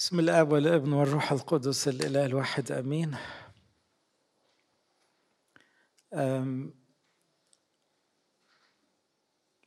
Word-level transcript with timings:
بسم 0.00 0.20
الاب 0.20 0.52
والابن 0.52 0.92
والروح 0.92 1.32
القدس 1.32 1.88
الإله 1.88 2.26
الواحد 2.26 2.72
آمين. 2.72 3.16
أم 6.14 6.74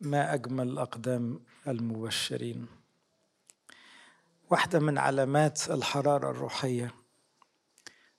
ما 0.02 0.34
أجمل 0.34 0.78
اقدام 0.78 1.46
المبشرين؟ 1.68 2.68
واحدة 4.50 4.80
من 4.80 4.98
علامات 4.98 5.70
الحرارة 5.72 6.32
الروحية 6.32 6.96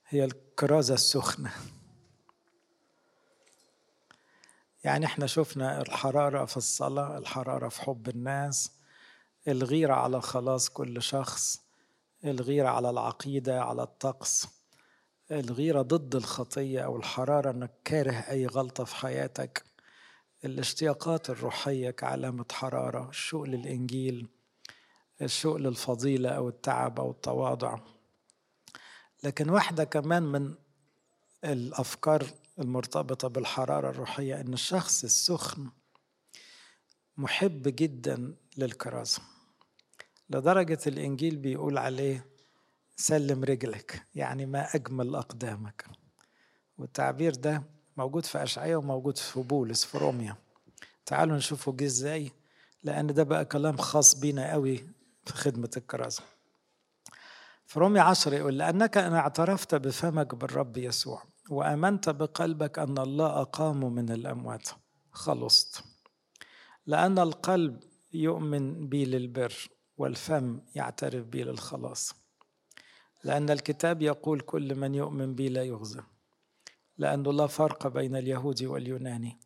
هي 0.08 0.24
الكرازة 0.24 0.94
السخنة. 0.94 1.52
يعني 4.84 5.06
إحنا 5.06 5.26
شفنا 5.26 5.80
الحرارة 5.80 6.44
في 6.44 6.56
الصلاة 6.56 7.18
الحرارة 7.18 7.68
في 7.68 7.82
حب 7.82 8.08
الناس 8.08 8.72
الغيرة 9.48 9.94
على 9.94 10.20
خلاص 10.20 10.68
كل 10.68 11.02
شخص. 11.02 11.63
الغيرة 12.24 12.68
على 12.68 12.90
العقيدة 12.90 13.62
على 13.62 13.82
الطقس. 13.82 14.46
الغيرة 15.30 15.82
ضد 15.82 16.14
الخطية 16.16 16.80
أو 16.80 16.96
الحرارة 16.96 17.50
أنك 17.50 17.70
كاره 17.84 18.12
أي 18.12 18.46
غلطة 18.46 18.84
في 18.84 18.96
حياتك. 18.96 19.64
الاشتياقات 20.44 21.30
الروحية 21.30 21.90
كعلامة 21.90 22.44
حرارة 22.52 23.08
الشوق 23.08 23.44
للإنجيل 23.44 24.28
الشوق 25.22 25.56
للفضيلة 25.56 26.30
أو 26.30 26.48
التعب 26.48 27.00
أو 27.00 27.10
التواضع. 27.10 27.78
لكن 29.24 29.50
واحدة 29.50 29.84
كمان 29.84 30.22
من 30.22 30.54
الأفكار 31.44 32.26
المرتبطة 32.58 33.28
بالحرارة 33.28 33.90
الروحية 33.90 34.40
أن 34.40 34.52
الشخص 34.52 35.04
السخن 35.04 35.70
محب 37.16 37.62
جدا 37.62 38.36
للكرازه 38.56 39.33
لدرجة 40.30 40.78
الإنجيل 40.86 41.36
بيقول 41.36 41.78
عليه 41.78 42.26
سلم 42.96 43.44
رجلك. 43.44 44.06
يعني 44.14 44.46
ما 44.46 44.74
أجمل 44.74 45.14
أقدامك. 45.14 45.84
والتعبير 46.78 47.34
ده 47.34 47.62
موجود 47.96 48.24
في 48.26 48.42
أشعية 48.42 48.76
وموجود 48.76 49.18
في 49.18 49.40
بولس 49.42 49.84
في 49.84 49.98
روميا. 49.98 50.36
تعالوا 51.06 51.36
نشوفه 51.36 51.72
جه 51.72 51.84
إزاي 51.84 52.30
لأن 52.82 53.06
ده 53.06 53.22
بقى 53.22 53.44
كلام 53.44 53.76
خاص 53.76 54.14
بينا 54.20 54.52
قوي 54.52 54.76
في 55.26 55.32
خدمة 55.32 55.70
الكرازة 55.76 56.22
في 57.66 57.80
روميا 57.80 58.02
عشرة 58.02 58.34
يقول 58.34 58.58
لأنك 58.58 58.96
أن 58.96 59.12
اعترفت 59.14 59.74
بفمك 59.74 60.34
بالرب 60.34 60.76
يسوع 60.76 61.22
وآمنت 61.50 62.08
بقلبك 62.10 62.78
أن 62.78 62.98
الله 62.98 63.40
أقامه 63.40 63.88
من 63.88 64.10
الأموات. 64.10 64.68
خلصت. 65.12 65.84
لأن 66.86 67.18
القلب 67.18 67.80
يؤمن 68.12 68.88
بي 68.88 69.04
للبر 69.04 69.68
والفم 69.96 70.60
يعترف 70.74 71.26
بي 71.26 71.44
للخلاص. 71.44 72.14
لأن 73.24 73.50
الكتاب 73.50 74.02
يقول 74.02 74.40
كل 74.40 74.74
من 74.74 74.94
يؤمن 74.94 75.34
بي 75.34 75.48
لا 75.48 75.62
يخزى 75.64 76.02
لأنه 76.98 77.32
لا 77.32 77.46
فرق 77.46 77.86
بين 77.86 78.16
اليهودي 78.16 78.66
واليوناني. 78.66 79.38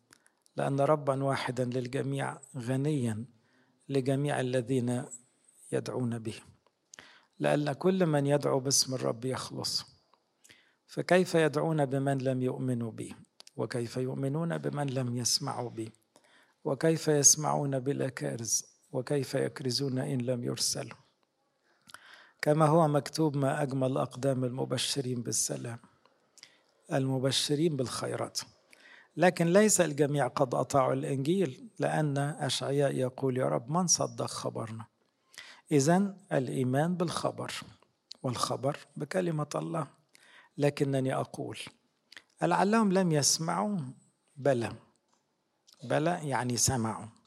لأن 0.55 0.79
ربا 0.79 1.23
واحدا 1.23 1.65
للجميع 1.65 2.39
غنيا 2.57 3.25
لجميع 3.89 4.39
الذين 4.39 5.05
يدعون 5.71 6.19
به. 6.19 6.35
لأن 7.39 7.73
كل 7.73 8.05
من 8.05 8.27
يدعو 8.27 8.59
باسم 8.59 8.93
الرب 8.93 9.25
يخلص. 9.25 9.85
فكيف 10.87 11.35
يدعون 11.35 11.85
بمن 11.85 12.17
لم 12.17 12.41
يؤمنوا 12.41 12.91
بي؟ 12.91 13.15
وكيف 13.55 13.97
يؤمنون 13.97 14.57
بمن 14.57 14.87
لم 14.87 15.17
يسمعوا 15.17 15.69
بي؟ 15.69 15.91
وكيف 16.63 17.07
يسمعون 17.07 17.79
بلا 17.79 18.09
كارز؟ 18.09 18.68
وكيف 18.91 19.33
يكرزون 19.35 19.99
إن 19.99 20.21
لم 20.21 20.43
يرسلوا. 20.43 20.97
كما 22.41 22.65
هو 22.65 22.87
مكتوب 22.87 23.37
ما 23.37 23.63
أجمل 23.63 23.97
أقدام 23.97 24.43
المبشرين 24.43 25.21
بالسلام 25.21 25.79
المبشرين 26.93 27.75
بالخيرات. 27.75 28.39
لكن 29.17 29.47
ليس 29.53 29.81
الجميع 29.81 30.27
قد 30.27 30.55
أطاعوا 30.55 30.93
الإنجيل 30.93 31.69
لأن 31.79 32.17
أشعياء 32.17 32.91
يقول 32.91 33.37
يا 33.37 33.45
رب 33.45 33.71
من 33.71 33.87
صدق 33.87 34.25
خبرنا؟ 34.25 34.85
إذا 35.71 36.17
الإيمان 36.33 36.95
بالخبر 36.95 37.51
والخبر 38.23 38.77
بكلمة 38.95 39.49
الله. 39.55 39.87
لكنني 40.57 41.15
أقول 41.15 41.57
لعلهم 42.41 42.91
لم 42.93 43.11
يسمعوا 43.11 43.79
بلى 44.35 44.73
بلى 45.83 46.19
يعني 46.23 46.57
سمعوا. 46.57 47.18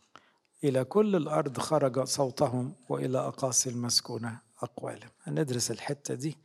إلى 0.65 0.85
كل 0.85 1.17
الأرض 1.17 1.59
خرج 1.59 2.05
صوتهم 2.05 2.75
وإلى 2.89 3.19
أقاصي 3.19 3.71
المسكونة 3.71 4.41
أقوالهم. 4.63 5.11
هندرس 5.23 5.71
الحتة 5.71 6.15
دي 6.15 6.39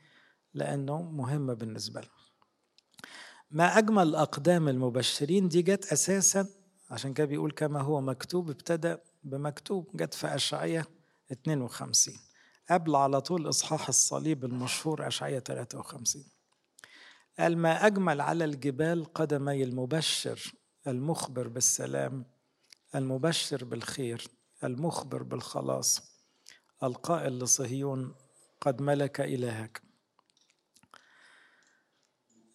لأنه 0.54 1.02
مهمة 1.02 1.54
بالنسبة 1.54 2.00
لنا 2.02 2.10
ما 3.52 3.78
أجمل 3.78 4.16
أقدام 4.16 4.68
المبشرين 4.70 5.48
دي 5.48 5.62
جت 5.62 5.86
أساسا 5.94 6.48
عشان 6.90 7.14
كده 7.14 7.28
بيقول 7.28 7.52
كما 7.52 7.82
هو 7.82 8.02
مكتوب 8.02 8.50
ابتدأ 8.50 9.00
بمكتوب 9.24 9.88
جت 9.98 10.14
في 10.14 10.36
أشعية 10.36 10.86
52 11.32 12.16
قبل 12.70 12.96
على 12.96 13.22
طول 13.22 13.50
إصحاح 13.50 13.88
الصليب 13.88 14.46
المشهور 14.46 15.08
أشعية 15.08 15.40
53 15.40 16.24
قال 17.40 17.58
ما 17.58 17.86
أجمل 17.88 18.22
على 18.22 18.46
الجبال 18.46 19.14
قدمي 19.14 19.64
المبشر 19.64 20.54
المخبر 20.88 21.48
بالسلام 21.48 22.26
المبشر 22.96 23.64
بالخير 23.64 24.28
المخبر 24.64 25.24
بالخلاص 25.24 26.02
القائل 26.84 27.40
لصهيون 27.40 28.16
قد 28.62 28.82
ملك 28.82 29.22
إلهك. 29.22 29.82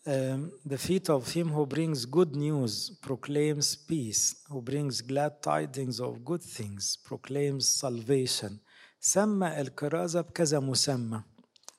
Um, 0.04 0.50
the 0.64 0.78
feet 0.78 1.08
of 1.10 1.30
him 1.30 1.48
who 1.50 1.64
brings 1.64 2.06
good 2.06 2.34
news 2.34 2.90
proclaims 3.02 3.76
peace, 3.76 4.34
who 4.48 4.60
brings 4.60 5.00
glad 5.00 5.40
tidings 5.42 6.00
of 6.00 6.24
good 6.24 6.42
things 6.42 6.96
proclaims 6.96 7.68
salvation. 7.68 8.58
سمى 9.00 9.60
الكرازة 9.60 10.20
بكذا 10.20 10.60
مسمى. 10.60 11.22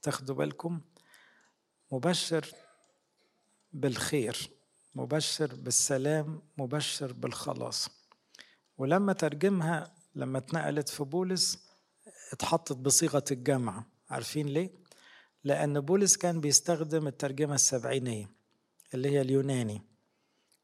تاخدوا 0.01 0.35
بالكم؟ 0.35 0.81
مبشر 1.91 2.45
بالخير 3.73 4.49
مبشر 4.95 5.55
بالسلام 5.55 6.41
مبشر 6.57 7.13
بالخلاص. 7.13 7.89
ولما 8.77 9.13
ترجمها 9.13 9.93
لما 10.15 10.37
اتنقلت 10.37 10.89
في 10.89 11.03
بولس 11.03 11.63
اتحطت 12.31 12.77
بصيغة 12.77 13.23
الجمع. 13.31 13.83
عارفين 14.09 14.47
ليه؟ 14.47 14.71
لأن 15.43 15.79
بولس 15.79 16.17
كان 16.17 16.41
بيستخدم 16.41 17.07
الترجمة 17.07 17.55
السبعينية 17.55 18.29
اللي 18.93 19.09
هي 19.09 19.21
اليوناني. 19.21 19.81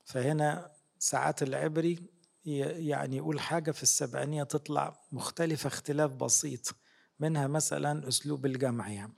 فهنا 0.06 0.72
ساعات 1.00 1.44
العبري 1.44 2.00
يعني 2.46 3.18
يقول 3.18 3.40
حاجة 3.40 3.72
في 3.72 3.84
السبعينية 3.84 4.44
تطلع 4.44 5.02
مختلفة 5.12 5.68
اختلاف 5.68 6.12
بسيط 6.12 6.76
منها 7.20 7.48
مثلا 7.48 8.08
أسلوب 8.08 8.46
الجمع 8.46 8.90
يعني. 8.92 9.14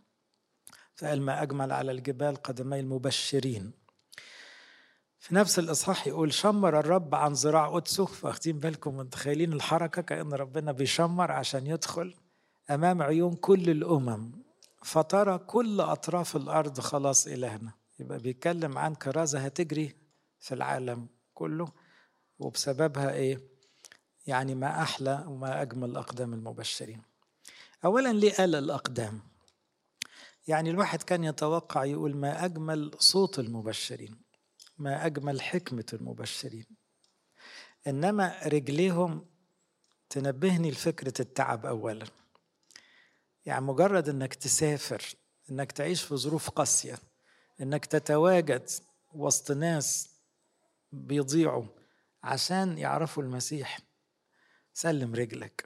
فقال 0.96 1.22
ما 1.22 1.41
أجمل 1.41 1.72
على 1.72 1.91
الجبال 1.91 2.35
قدمي 2.35 2.80
المبشرين. 2.80 3.72
في 5.22 5.36
نفس 5.36 5.59
الإصحاح 5.59 6.08
يقول 6.08 6.34
شمر 6.34 6.80
الرب 6.80 7.16
عن 7.16 7.34
ذراع 7.34 7.70
قدسه 7.70 8.06
فاخدين 8.06 8.59
بالكم 8.59 8.98
متخيلين 8.98 9.54
الحركة 9.54 10.02
كأن 10.02 10.34
ربنا 10.34 10.72
بيشمر 10.72 11.32
عشان 11.32 11.68
يدخل 11.68 12.16
أمام 12.70 13.02
عيون 13.02 13.36
كل 13.36 13.70
الأمم. 13.70 14.31
فترى 14.84 15.38
كل 15.38 15.81
أطراف 15.81 16.36
الأرض 16.36 16.80
خلاص 16.80 17.28
إلهنا. 17.28 17.72
يبقى 18.00 18.18
بيتكلم 18.20 18.78
عن 18.78 18.96
كرازة 18.96 19.40
هتجري 19.40 19.96
في 20.40 20.54
العالم 20.54 21.08
كله 21.34 21.68
وبسببها 22.40 23.14
إيه؟ 23.14 23.40
يعني 24.28 24.56
ما 24.56 24.81
أحلى 24.81 25.26
وما 25.28 25.62
أجمل 25.62 25.98
أقدام 25.98 26.34
المبشرين. 26.34 27.02
أولا 27.86 28.14
ليه 28.14 28.34
قال 28.34 28.56
الأقدام؟ 28.56 29.22
يعني 30.48 30.69
الواحد 30.69 31.04
كان 31.04 31.24
يتوقع 31.24 31.86
يقول 31.86 32.16
ما 32.16 32.45
أجمل 32.45 32.92
صوت 33.00 33.40
المبشرين. 33.40 34.31
ما 34.77 35.06
أجمل 35.06 35.41
حكمة 35.41 35.85
المبشرين 35.94 36.65
إنما 37.88 38.39
رجليهم 38.45 39.25
تنبهني 40.09 40.71
لفكرة 40.71 41.13
التعب 41.19 41.65
أولا. 41.65 42.06
يعني 43.45 43.65
مجرد 43.65 44.09
إنك 44.09 44.33
تسافر 44.33 45.15
إنك 45.51 45.71
تعيش 45.71 46.03
في 46.03 46.15
ظروف 46.15 46.50
قاسية 46.50 46.97
إنك 47.62 47.85
تتواجد 47.85 48.69
وسط 49.13 49.51
ناس 49.51 50.09
بيضيعوا 50.91 51.65
عشان 52.23 52.77
يعرفوا 52.77 53.23
المسيح 53.23 53.79
سلم 54.73 55.15
رجلك. 55.15 55.65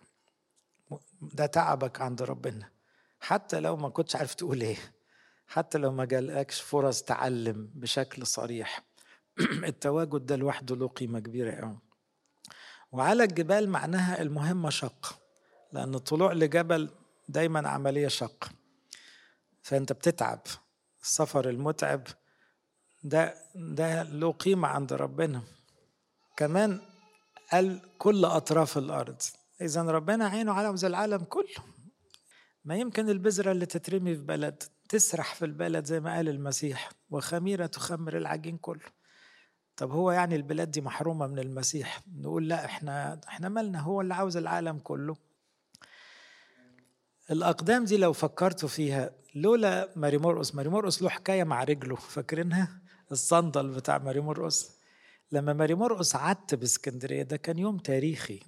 ده 1.21 1.45
تعبك 1.45 2.01
عند 2.01 2.21
ربنا. 2.21 2.71
حتى 3.19 3.59
لو 3.59 3.75
ما 3.75 3.89
كنتش 3.89 4.15
عارف 4.15 4.33
تقول 4.33 4.61
إيه 4.61 4.77
حتى 5.47 5.77
لو 5.77 5.91
ما 5.91 6.05
جالكش 6.05 6.61
فرص 6.61 7.01
تعلم 7.03 7.71
بشكل 7.73 8.27
صريح. 8.27 8.83
التواجد 9.71 10.25
ده 10.25 10.35
لوحده 10.35 10.75
له 10.75 10.87
قيمة 10.87 11.19
كبيرة 11.19 11.51
قوي. 11.51 11.79
وعلى 12.91 13.23
الجبال 13.23 13.69
معناها 13.69 14.21
المهمة 14.21 14.69
شق 14.69 15.19
لأن 15.73 15.95
الطلوع 15.95 16.33
لجبل 16.33 16.89
دايما 17.29 17.69
عملية 17.69 18.07
شق. 18.07 18.49
فأنت 19.61 19.93
بتتعب 19.93 20.41
السفر 21.01 21.49
المتعب 21.49 22.07
ده 23.03 23.35
ده 23.55 24.03
له 24.03 24.31
قيمة 24.31 24.67
عند 24.67 24.93
ربنا. 24.93 25.41
كمان 26.37 26.81
قال 27.51 27.81
كل 27.97 28.25
أطراف 28.25 28.77
الأرض 28.77 29.21
إذا 29.61 29.81
ربنا 29.81 30.27
عينه 30.27 30.53
على 30.53 30.75
العالم 30.83 31.23
كله. 31.23 31.63
ما 32.65 32.75
يمكن 32.75 33.09
البذرة 33.09 33.51
اللي 33.51 33.65
تترمي 33.65 34.15
في 34.15 34.21
بلد 34.21 34.63
تسرح 34.89 35.35
في 35.35 35.45
البلد 35.45 35.85
زي 35.85 35.99
ما 35.99 36.15
قال 36.15 36.29
المسيح 36.29 36.91
وخميرة 37.09 37.65
تخمر 37.65 38.17
العجين 38.17 38.57
كله. 38.57 38.85
طب 39.77 39.91
هو 39.91 40.11
يعني 40.11 40.35
البلاد 40.35 40.71
دي 40.71 40.81
محرومة 40.81 41.27
من 41.27 41.39
المسيح؟ 41.39 42.01
نقول 42.15 42.47
لا 42.49 42.65
إحنا 42.65 43.19
إحنا 43.27 43.49
مالنا 43.49 43.79
هو 43.79 44.01
اللي 44.01 44.13
عاوز 44.13 44.37
العالم 44.37 44.79
كله. 44.79 45.15
الأقدام 47.31 47.85
دي 47.85 47.97
لو 47.97 48.13
فكرتوا 48.13 48.69
فيها 48.69 49.11
لولا 49.35 49.93
ماري 49.95 50.17
مرقس 50.17 50.55
ماري 50.55 50.69
مرقس 50.69 51.01
له 51.01 51.09
حكاية 51.09 51.43
مع 51.43 51.63
رجله 51.63 51.95
فاكرينها؟ 51.95 52.81
الصندل 53.11 53.69
بتاع 53.69 53.97
ماري 53.97 54.19
مرقس. 54.21 54.71
لما 55.31 55.53
ماري 55.53 55.75
مرقس 55.75 56.15
عدت 56.15 56.55
بإسكندرية 56.55 57.23
ده 57.23 57.37
كان 57.37 57.59
يوم 57.59 57.77
تاريخي. 57.77 58.39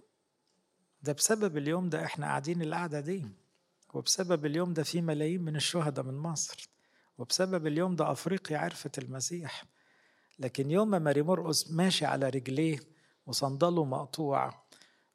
ده 1.02 1.14
بسبب 1.14 1.58
اليوم 1.58 1.90
ده 1.90 2.06
إحنا 2.06 2.26
قاعدين 2.26 2.62
القعدة 2.62 3.00
دي. 3.00 3.26
وبسبب 3.94 4.46
اليوم 4.46 4.74
ده 4.74 4.84
في 4.84 5.02
ملايين 5.02 5.42
من 5.42 5.56
الشهداء 5.56 6.06
من 6.06 6.14
مصر. 6.18 6.70
وبسبب 7.18 7.68
اليوم 7.68 7.96
ده 7.96 8.12
أفريقيا 8.12 8.58
عرفت 8.58 8.98
المسيح. 8.98 9.66
لكن 10.40 10.72
يوم 10.72 10.90
ما 10.90 11.00
ماري 11.00 11.22
مرقس 11.22 11.72
ماشي 11.72 12.06
على 12.06 12.30
رجليه 12.30 12.80
وصندله 13.26 13.86
مقطوع 13.86 14.68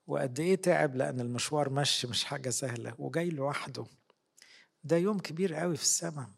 وقد 0.06 0.40
إيه 0.40 0.54
تعب 0.56 0.96
لأن 0.96 1.20
المشوار 1.20 1.70
مشي 1.70 2.06
مش 2.06 2.24
حاجة 2.24 2.50
سهلة 2.50 2.94
وجاي 2.98 3.30
لوحده. 3.30 3.84
ده 4.84 4.96
يوم 4.96 5.18
كبير 5.18 5.54
قوي 5.54 5.76
في 5.76 5.82
السماء 5.82 6.28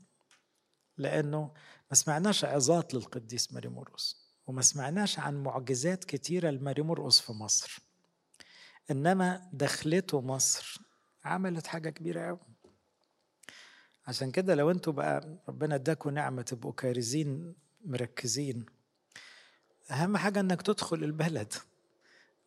لأنه 0.99 1.41
ما 1.91 1.97
سمعناش 1.97 2.45
عظات 2.45 2.95
للقديس 2.95 3.53
ماري 3.53 3.69
مرقس 3.69 4.25
وما 4.47 4.63
سمعناش 4.63 5.19
عن 5.19 5.43
معجزات 5.43 6.05
كتيرة 6.05 6.51
لماري 6.51 6.83
مرقس 6.83 7.21
في 7.21 7.33
مصر. 7.33 7.79
إنما 8.91 9.51
دخلته 9.53 10.21
مصر 10.21 10.79
عملت 11.25 11.67
حاجة 11.67 11.91
كبيرة 11.91 12.27
قوي. 12.27 12.41
عشان 14.07 14.31
كده 14.31 14.55
لو 14.55 14.71
أنتوا 14.71 14.93
بقى 14.93 15.39
ربنا 15.49 15.75
اداكم 15.75 16.11
نعمة 16.11 16.43
تبقوا 16.43 16.73
كارزين 16.73 17.55
مركزين. 17.85 18.67
أهم 19.91 20.17
حاجة 20.17 20.41
إنك 20.41 20.63
تدخل 20.63 21.05
البلد. 21.05 21.53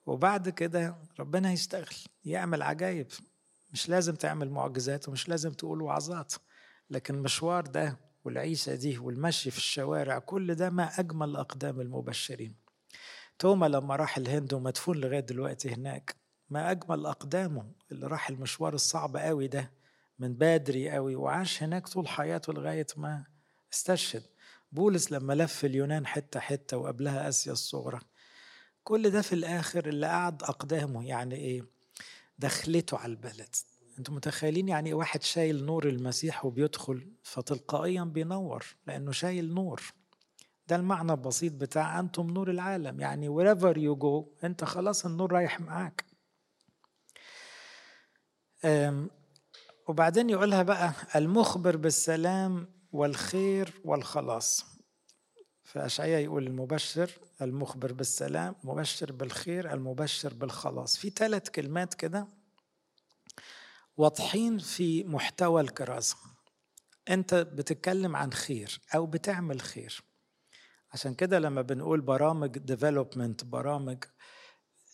وبعد 0.05 0.49
كده 0.49 0.95
ربنا 1.19 1.51
يشتغل 1.51 1.95
يعمل 2.25 2.61
عجايب. 2.61 3.07
مش 3.73 3.89
لازم 3.89 4.15
تعمل 4.15 4.49
معجزات 4.49 5.09
ومش 5.09 5.29
لازم 5.29 5.51
تقول 5.51 5.81
وعظات 5.81 6.33
لكن 6.89 7.15
المشوار 7.15 7.65
ده 7.65 7.97
والعيشة 8.25 8.75
دي 8.75 8.97
والمشي 8.97 9.51
في 9.51 9.57
الشوارع 9.57 10.19
كل 10.19 10.55
ده 10.55 10.69
ما 10.69 10.99
أجمل 10.99 11.35
أقدام 11.35 11.81
المبشرين. 11.81 12.55
توما 13.39 13.65
لما 13.65 13.95
راح 13.95 14.17
الهند 14.17 14.53
ومدفون 14.53 14.97
لغاية 14.97 15.19
دلوقتي 15.19 15.69
هناك 15.73 16.15
ما 16.49 16.71
أجمل 16.71 17.05
أقدامه 17.05 17.71
اللي 17.91 18.07
راح 18.07 18.29
المشوار 18.29 18.73
الصعب 18.73 19.17
قوي 19.17 19.47
ده 19.47 19.71
من 20.19 20.33
بدري 20.33 20.89
قوي 20.89 21.15
وعاش 21.15 21.63
هناك 21.63 21.87
طول 21.87 22.07
حياته 22.07 22.53
لغاية 22.53 22.87
ما 22.97 23.23
استشهد 23.73 24.23
بولس 24.71 25.11
لما 25.11 25.33
لف 25.33 25.65
اليونان 25.65 26.07
حتة 26.07 26.39
حتة 26.39 26.77
وقبلها 26.77 27.29
آسيا 27.29 27.51
الصغرى 27.51 27.99
كل 28.83 29.09
ده 29.09 29.21
في 29.21 29.33
الآخر 29.33 29.87
اللي 29.89 30.07
قعد 30.07 30.43
أقدامه 30.43 31.07
يعني 31.07 31.35
إيه؟ 31.35 31.65
دخلته 32.39 32.97
على 32.97 33.11
البلد. 33.11 33.55
أنتم 33.97 34.15
متخيلين 34.15 34.67
يعني 34.69 34.93
واحد 34.93 35.23
شايل 35.23 35.65
نور 35.65 35.87
المسيح 35.87 36.45
وبيدخل 36.45 37.11
فتلقائيا 37.23 38.03
بينور 38.03 38.65
لأنه 38.87 39.11
شايل 39.11 39.53
نور. 39.53 39.81
ده 40.67 40.75
المعنى 40.75 41.11
البسيط 41.11 41.53
بتاع 41.53 41.99
أنتم 41.99 42.29
نور 42.29 42.49
العالم. 42.51 42.99
يعني 42.99 43.29
wherever 43.29 43.75
you 43.75 43.99
go 44.03 44.43
أنت 44.45 44.63
خلاص 44.63 45.05
النور 45.05 45.31
رايح 45.31 45.59
معاك. 45.59 46.05
وبعدين 49.87 50.29
يقولها 50.29 50.63
بقى 50.63 50.93
المخبر 51.15 51.77
بالسلام 51.77 52.76
والخير 52.91 53.81
والخلاص. 53.85 54.65
فأشعياء 55.63 56.21
يقول 56.21 56.47
المبشر 56.47 57.11
المخبر 57.41 57.93
بالسلام 57.93 58.55
مبشر 58.63 59.11
بالخير 59.11 59.73
المبشر 59.73 60.33
بالخلاص. 60.33 60.97
في 60.97 61.09
ثلاث 61.09 61.49
كلمات 61.49 61.93
كده 61.93 62.27
واضحين 63.97 64.57
في 64.57 65.03
محتوى 65.03 65.61
الكرازة 65.61 66.15
أنت 67.09 67.35
بتتكلم 67.35 68.15
عن 68.15 68.33
خير 68.33 68.81
أو 68.95 69.05
بتعمل 69.05 69.61
خير. 69.61 70.03
عشان 70.93 71.13
كده 71.13 71.39
لما 71.39 71.61
بنقول 71.61 72.01
برامج 72.01 72.57
ديفلوبمنت 72.57 73.43
برامج 73.43 74.03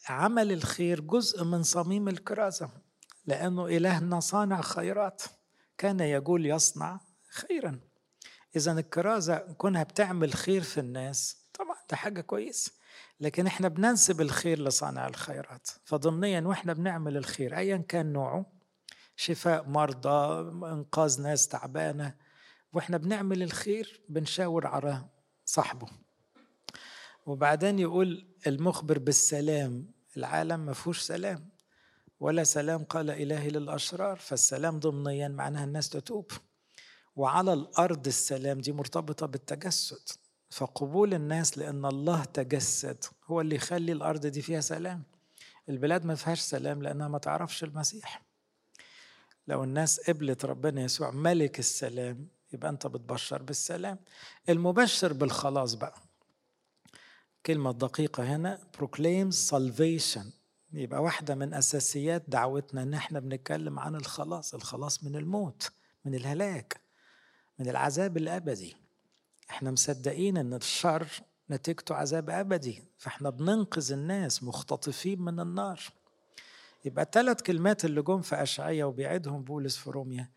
عمل 0.09 0.51
الخير 0.51 0.99
جزء 1.01 1.43
من 1.43 1.63
صميم 1.63 2.07
الكرازة 2.07 2.69
لأنه 3.25 3.65
إلهنا 3.65 4.19
صانع 4.19 4.61
خيرات. 4.61 5.23
كان 5.77 5.99
يقول 5.99 6.45
يصنع 6.45 6.99
خيرا. 7.33 7.79
إذا 8.55 8.71
الكرازة 8.71 9.37
كونها 9.37 9.83
بتعمل 9.83 10.33
خير 10.33 10.61
في 10.61 10.79
الناس 10.79 11.37
طبعا 11.53 11.75
ده 11.89 11.95
حاجة 11.97 12.21
كويسة. 12.21 12.71
لكن 13.19 13.47
إحنا 13.47 13.67
بننسب 13.67 14.21
الخير 14.21 14.59
لصانع 14.59 15.07
الخيرات. 15.07 15.67
فضمنيا 15.85 16.41
وإحنا 16.41 16.73
بنعمل 16.73 17.17
الخير 17.17 17.57
ايا 17.57 17.77
كان 17.77 18.13
نوعه 18.13 18.45
شفاء 19.15 19.69
مرضى 19.69 20.39
إنقاذ 20.71 21.21
ناس 21.21 21.47
تعبانة 21.47 22.15
وإحنا 22.73 22.97
بنعمل 22.97 23.43
الخير 23.43 24.01
بنشاور 24.09 24.67
على 24.67 25.05
صاحبه. 25.45 25.87
وبعدين 27.25 27.79
يقول 27.79 28.27
المخبر 28.47 28.99
بالسلام 28.99 29.91
العالم 30.17 30.59
ما 30.65 30.73
فيهوش 30.73 30.99
سلام. 30.99 31.49
ولا 32.19 32.43
سلام 32.43 32.83
قال 32.83 33.09
إلهي 33.09 33.49
للأشرار 33.49 34.15
فالسلام 34.17 34.79
ضمنيا 34.79 35.27
معناها 35.27 35.63
الناس 35.63 35.89
تتوب. 35.89 36.31
وعلى 37.15 37.53
الأرض 37.53 38.07
السلام 38.07 38.61
دي 38.61 38.71
مرتبطة 38.71 39.25
بالتجسد. 39.25 40.09
فقبول 40.49 41.13
الناس 41.13 41.57
لأن 41.57 41.85
الله 41.85 42.23
تجسد 42.23 43.03
هو 43.25 43.41
اللي 43.41 43.55
يخلي 43.55 43.91
الأرض 43.91 44.27
دي 44.27 44.41
فيها 44.41 44.61
سلام. 44.61 45.03
البلاد 45.69 46.05
ما 46.05 46.15
فيهاش 46.15 46.39
سلام 46.39 46.81
لأنها 46.83 47.07
ما 47.07 47.17
تعرفش 47.17 47.63
المسيح. 47.63 48.21
لو 49.47 49.63
الناس 49.63 49.99
قبلت 49.99 50.45
ربنا 50.45 50.81
يسوع 50.81 51.11
ملك 51.11 51.59
السلام 51.59 52.27
يبقى 52.53 52.69
أنت 52.69 52.87
بتبشر 52.87 53.43
بالسلام. 53.43 53.99
المبشر 54.49 55.13
بالخلاص 55.13 55.73
بقى. 55.73 55.95
كلمة 57.45 57.71
دقيقة 57.71 58.35
هنا 58.35 58.59
proclaims 58.77 59.35
salvation. 59.51 60.25
يبقى 60.73 61.03
واحدة 61.03 61.35
من 61.35 61.53
أساسيات 61.53 62.23
دعوتنا 62.27 62.83
إن 62.83 62.93
إحنا 62.93 63.19
بنتكلم 63.19 63.79
عن 63.79 63.95
الخلاص. 63.95 64.53
الخلاص 64.53 65.03
من 65.03 65.15
الموت 65.15 65.71
من 66.05 66.15
الهلاك. 66.15 66.82
من 67.59 67.69
العذاب 67.69 68.17
الأبدي. 68.17 68.75
إحنا 69.49 69.71
مصدقين 69.71 70.37
إن 70.37 70.53
الشر 70.53 71.07
نتيجته 71.49 71.95
عذاب 71.95 72.29
أبدي 72.29 72.83
فإحنا 72.97 73.29
بننقذ 73.29 73.91
الناس 73.91 74.43
مختطفين 74.43 75.21
من 75.21 75.39
النار. 75.39 75.79
يبقى 76.85 77.03
الثلاث 77.05 77.41
كلمات 77.41 77.85
اللي 77.85 78.01
جم 78.01 78.21
في 78.21 78.35
اشعيا 78.43 78.85
وبيعيدهم 78.85 79.43
بولس 79.43 79.77
في 79.77 79.89
روميا 79.89 80.29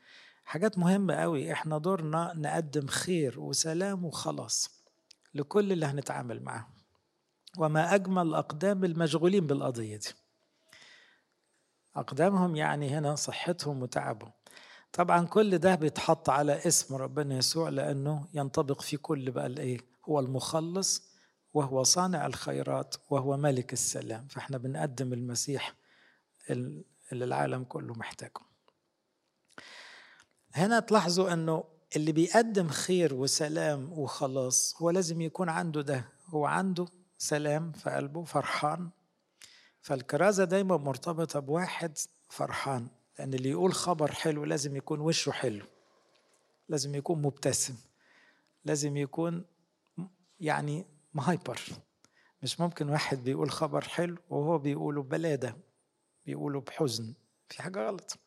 حاجات 0.44 0.78
مهمة 0.78 1.14
قوي. 1.14 1.52
إحنا 1.52 1.78
دورنا 1.78 2.32
نقدم 2.36 2.86
خير 2.86 3.40
وسلام 3.40 4.04
وخلاص 4.04 4.84
لكل 5.34 5.72
اللي 5.72 5.86
هنتعامل 5.86 6.42
معاه 6.42 6.66
وما 7.58 7.94
أجمل 7.94 8.34
أقدام 8.34 8.84
المشغولين 8.84 9.46
بالقضية 9.46 9.96
دي. 9.96 10.08
أقدامهم 11.96 12.56
يعني 12.56 12.88
هنا 12.88 13.14
صحتهم 13.14 13.82
وتعبهم. 13.82 14.32
طبعا 14.92 15.26
كل 15.26 15.58
ده 15.58 15.74
بيتحط 15.74 16.30
على 16.30 16.66
اسم 16.66 16.94
ربنا 16.94 17.36
يسوع 17.38 17.68
لأنه 17.68 18.28
ينطبق 18.34 18.80
في 18.80 18.96
كل 18.96 19.30
بقى 19.30 19.46
الإيه؟ 19.46 19.78
هو 20.08 20.20
المخلص 20.20 21.02
وهو 21.54 21.82
صانع 21.82 22.26
الخيرات 22.26 22.94
وهو 23.10 23.36
ملك 23.36 23.72
السلام. 23.72 24.26
فإحنا 24.28 24.58
بنقدم 24.58 25.12
المسيح 25.12 25.74
اللي 26.50 26.84
العالم 27.12 27.64
كله 27.64 27.94
محتاجه. 27.94 28.40
هنا 30.54 30.80
تلاحظوا 30.80 31.32
إنه 31.32 31.64
اللي 31.96 32.12
بيقدم 32.12 32.68
خير 32.68 33.14
وسلام 33.14 33.92
وخلاص 33.92 34.74
هو 34.82 34.90
لازم 34.90 35.20
يكون 35.20 35.48
عنده 35.48 35.80
ده. 35.82 36.08
هو 36.26 36.46
عنده 36.46 36.86
سلام 37.18 37.72
في 37.72 37.90
قلبه 37.90 38.24
فرحان. 38.24 38.90
فالكرازة 39.80 40.44
دايما 40.44 40.76
مرتبطة 40.76 41.40
بواحد 41.40 41.98
فرحان. 42.28 42.88
لأن 43.18 43.34
اللي 43.34 43.50
يقول 43.50 43.74
خبر 43.74 44.12
حلو 44.12 44.44
لازم 44.44 44.76
يكون 44.76 45.00
وشه 45.00 45.32
حلو 45.32 45.66
لازم 46.68 46.94
يكون 46.94 47.22
مبتسم 47.22 47.76
لازم 48.64 48.96
يكون 48.96 49.44
يعني 50.40 50.86
مهايبر 51.14 51.60
مش 52.42 52.60
ممكن 52.60 52.88
واحد 52.88 53.24
بيقول 53.24 53.50
خبر 53.50 53.84
حلو 53.84 54.16
وهو 54.30 54.58
بيقوله 54.58 55.02
بلادة 55.02 55.56
بيقوله 56.26 56.60
بحزن 56.60 57.14
في 57.48 57.62
حاجة 57.62 57.86
غلط. 57.86 58.18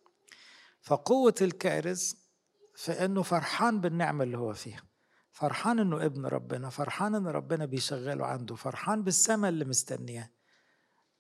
فقوة 0.82 1.36
الكارز 1.42 2.18
في 2.76 3.06
إنه 3.06 3.22
فرحان 3.24 3.82
بالنعمة 3.82 4.24
اللي 4.24 4.38
هو 4.38 4.54
فيها 4.54 4.84
فرحان 5.32 5.80
إنه 5.80 6.06
ابن 6.06 6.26
ربنا 6.26 6.70
فرحان 6.70 7.16
إن 7.16 7.28
ربنا 7.28 7.66
بيشغله 7.66 8.26
عنده 8.26 8.56
فرحان 8.56 9.04
بالسماء 9.04 9.50
اللي 9.50 9.66
مستنياه 9.66 10.30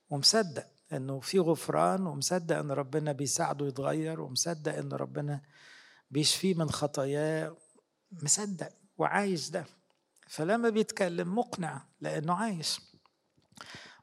ومصدق. 0.09 0.67
إنه 0.93 1.19
في 1.19 1.39
غفران 1.39 2.07
ومصدق 2.07 2.57
إن 2.57 2.71
ربنا 2.71 3.11
بيساعده 3.11 3.67
يتغير 3.67 4.21
ومصدق 4.21 4.73
إن 4.77 4.91
ربنا 4.93 5.41
بيشفيه 6.11 6.55
من 6.55 6.69
خطاياه. 6.69 7.57
مصدق 8.23 8.69
وعايش 8.97 9.49
ده. 9.49 9.65
فلما 10.27 10.69
بيتكلم 10.69 11.35
مقنع 11.35 11.85
لأنه 12.01 12.33
عايش. 12.33 12.81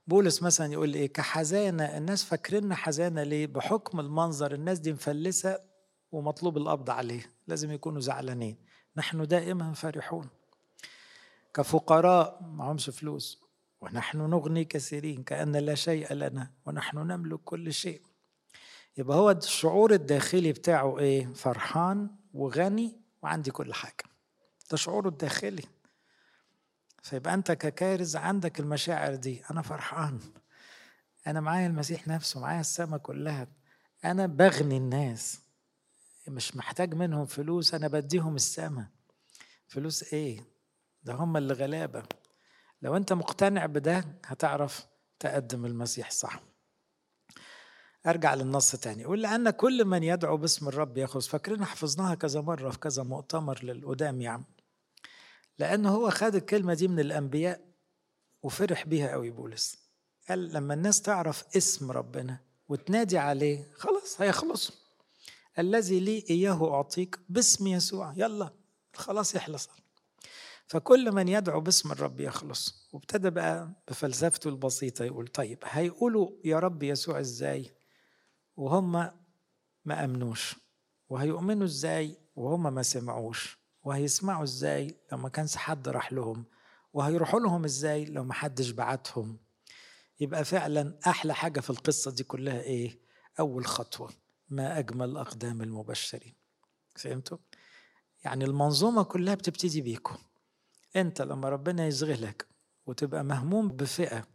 بولس 0.07 0.43
مثلا 0.43 0.73
يقول 0.73 0.95
إيه؟ 0.95 1.13
كحزانة 1.13 1.97
الناس 1.97 2.25
فاكريننا 2.25 2.75
حزانة 2.75 3.23
ليه؟ 3.23 3.47
بحكم 3.47 4.01
المنظر 4.01 4.55
الناس 4.55 4.79
دي 4.79 4.93
مفلسة 4.93 5.59
ومطلوب 6.13 6.57
القبض 6.57 6.91
عليه. 6.91 7.33
لازم 7.47 7.73
يكونوا 7.73 8.01
زعلانين. 8.01 8.57
نحن 8.97 9.27
دائما 9.27 9.73
فرحون. 9.73 10.29
كفقراء 11.55 12.43
معهمش 12.43 12.91
فلوس. 12.91 13.46
ونحن 13.87 14.19
نغني 14.19 14.65
كثيرين 14.65 15.23
كأن 15.23 15.57
لا 15.57 15.75
شيء 15.75 16.13
لنا 16.13 16.51
ونحن 16.67 16.99
نملك 16.99 17.41
كل 17.45 17.73
شيء. 17.73 18.03
يبقى 18.97 19.17
هو 19.17 19.31
الشعور 19.31 19.93
الداخلي 19.93 20.53
بتاعه 20.53 20.99
إيه؟ 20.99 21.27
فرحان 21.35 22.11
وغني 22.35 23.01
وعندي 23.23 23.51
كل 23.51 23.75
حاجة. 23.75 24.05
ده 24.71 24.77
شعوره 24.77 25.09
الداخلي. 25.09 25.65
فيبقى 27.03 27.35
أنت 27.35 27.53
ككارز 27.53 28.17
عندك 28.17 28.61
المشاعر 28.61 29.15
دي. 29.15 29.43
أنا 29.51 29.63
فرحان. 29.63 30.21
أنا 31.27 31.41
معايا 31.41 31.67
المسيح 31.67 32.09
نفسه 32.09 32.41
معايا 32.41 32.61
السماء 32.61 32.99
كلها. 32.99 33.49
أنا 34.05 34.27
بغني 34.27 34.77
الناس. 34.77 35.41
مش 36.29 36.57
محتاج 36.57 36.95
منهم 36.95 37.27
فلوس 37.27 37.75
أنا 37.75 37.89
بديهم 37.89 38.35
السماء. 38.35 38.87
فلوس 39.69 40.13
إيه؟ 40.15 40.45
ده 41.03 41.15
هم 41.15 41.37
اللي 41.37 41.55
غلابة. 41.55 42.03
لو 42.83 42.97
أنت 42.97 43.13
مقتنع 43.13 43.67
بده 43.67 44.05
هتعرف 44.25 44.87
تقدم 45.19 45.67
المسيح 45.67 46.11
صح. 46.11 46.43
أرجع 48.07 48.35
للنص 48.35 48.71
تاني 48.71 49.03
يقول 49.03 49.23
لأن 49.23 49.51
كل 49.51 49.85
من 49.85 50.03
يدعو 50.03 50.37
باسم 50.37 50.69
الرب 50.69 50.99
ياخذ 50.99 51.21
فاكرين 51.21 51.65
حفظناها 51.65 52.15
كذا 52.15 52.41
مرة 52.41 52.71
في 52.71 52.79
كذا 52.79 53.03
مؤتمر 53.03 53.65
للقدام 53.65 54.21
يا 54.21 54.31
عم. 54.31 54.45
لأنه 55.59 55.91
هو 55.91 56.11
خد 56.11 56.35
الكلمة 56.35 56.75
دي 56.75 56.89
من 56.89 57.01
الأنبياء 57.01 57.61
وفرح 58.43 58.87
بيها 58.87 59.11
قوي 59.11 59.31
بولس. 59.31 59.79
قال 60.29 60.53
لما 60.53 60.75
الناس 60.75 61.03
تعرف 61.03 61.45
اسم 61.57 61.91
ربنا 61.91 62.39
وتنادي 62.69 63.19
عليه 63.19 63.73
خلاص 63.75 64.21
هيخلصوا 64.21 64.75
الذي 65.59 66.01
لي 66.01 66.25
إياه 66.31 66.75
أعطيك 66.75 67.19
باسم 67.29 67.67
يسوع. 67.67 68.15
يلا 68.17 68.51
خلاص 68.95 69.35
يخلص. 69.35 69.69
فكل 70.67 71.13
من 71.13 71.29
يدعو 71.29 71.61
باسم 71.61 71.93
الرب 71.93 72.21
يخلص. 72.21 72.89
وابتدى 72.93 73.31
بقى 73.31 73.71
بفلسفته 73.89 74.49
البسيطة 74.49 75.05
يقول 75.05 75.29
طيب 75.29 75.59
هيقولوا 75.65 76.31
يا 76.45 76.59
رب 76.59 76.83
يسوع 76.83 77.21
إزاي 77.21 77.71
وهم 78.57 78.93
ما 79.85 80.05
أمنوش؟ 80.05 80.57
وهيؤمنوا 81.09 81.65
إزاي 81.67 82.19
وهم 82.37 82.75
ما 82.75 82.83
سمعوش؟ 82.83 83.59
وهيسمعوا 83.83 84.45
إزاي 84.45 85.01
لو 85.13 85.19
ما 85.19 85.29
كانش 85.29 85.57
حد 85.57 85.89
راح 85.89 86.13
لهم؟ 86.13 86.45
وهيروحوا 86.93 87.41
لهم 87.41 87.65
إزاي 87.65 88.05
لو 88.05 88.25
ما 88.25 88.35
حدش 88.35 88.71
بعتهم؟ 88.71 89.39
يبقى 90.21 90.45
فعلا 90.45 90.99
أحلى 91.07 91.35
حاجة 91.35 91.61
في 91.61 91.71
القصة 91.71 92.11
دي 92.11 92.25
كلها 92.25 92.61
إيه؟ 92.61 92.99
أول 93.41 93.67
خطوة 93.67 94.11
ما 94.49 94.79
أجمل 94.79 95.17
أقدام 95.17 95.63
المبشرين. 95.63 96.35
فهمتوا؟ 96.97 97.39
يعني 98.25 98.45
المنظومة 98.45 99.03
كلها 99.03 99.35
بتبتدي 99.35 99.81
بيكم. 99.81 100.17
انت 100.97 101.23
لما 101.23 101.49
ربنا 101.49 101.87
يشغلك 101.87 102.47
وتبقى 102.87 103.25
مهموم 103.25 103.69
بفئة 103.69 104.27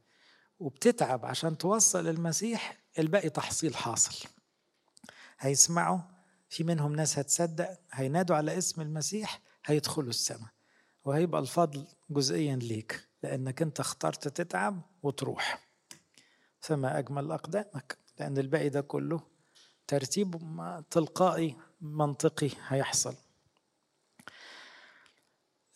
وبتتعب 0.59 1.25
عشان 1.25 1.57
توصل 1.57 2.07
المسيح 2.07 2.77
الباقي 2.99 3.29
تحصيل 3.29 3.75
حاصل. 3.75 4.27
هيسمعوا 5.39 5.99
في 6.49 6.63
منهم 6.63 6.95
ناس 6.95 7.19
هتصدق 7.19 7.79
هينادوا 7.91 8.35
على 8.35 8.57
اسم 8.57 8.81
المسيح 8.81 9.41
هيدخلوا 9.65 10.09
السماء. 10.09 10.49
وهيبقى 11.05 11.41
الفضل 11.41 11.87
جزئيا 12.09 12.55
ليك 12.55 13.07
لأنك 13.23 13.61
انت 13.61 13.79
اخترت 13.79 14.27
تتعب 14.27 14.81
وتروح. 15.03 15.59
فما 16.59 16.99
أجمل 16.99 17.31
أقدامك 17.31 17.97
لأن 18.19 18.37
الباقي 18.37 18.69
ده 18.69 18.81
كله 18.81 19.21
ترتيب 19.87 20.35
تلقائي 20.89 21.57
منطقي 21.81 22.49
هيحصل. 22.67 23.15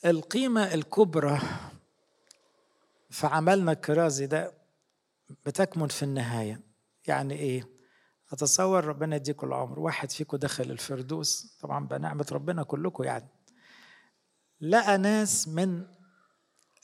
القيمة 0.06 0.74
الكبرى 0.74 1.40
في 3.10 3.28
عملنا 3.28 3.72
الكرازي 3.72 4.26
ده 4.26 4.54
بتكمن 5.46 5.88
في 5.88 6.04
النهاية. 6.04 6.62
يعني 7.08 7.34
إيه؟ 7.34 7.70
أتصور 8.32 8.86
ربنا 8.86 9.16
يديكم 9.16 9.48
العمر. 9.48 9.80
واحد 9.80 10.12
فيكم 10.12 10.38
دخل 10.38 10.72
الفردوس. 10.72 11.58
طبعا 11.62 11.88
بنعمة 11.88 12.26
ربنا 12.32 12.64
كلكم 12.64 13.04
يعني. 13.04 13.28
لقى 14.62 14.98
ناس 14.98 15.48
من 15.48 15.88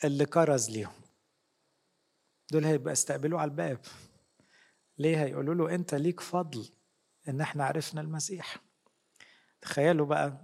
اللي 0.03 0.25
كرز 0.25 0.69
ليهم. 0.69 0.93
دول 2.51 2.65
هيبقى 2.65 2.93
استقبلوه 2.93 3.41
على 3.41 3.51
الباب. 3.51 3.79
ليه 4.97 5.23
هيقولوا 5.23 5.55
له 5.55 5.75
أنت 5.75 5.95
ليك 5.95 6.19
فضل 6.19 6.69
إن 7.29 7.41
إحنا 7.41 7.65
عرفنا 7.65 8.01
المسيح؟ 8.01 8.57
تخيلوا 9.61 10.05
بقى 10.05 10.37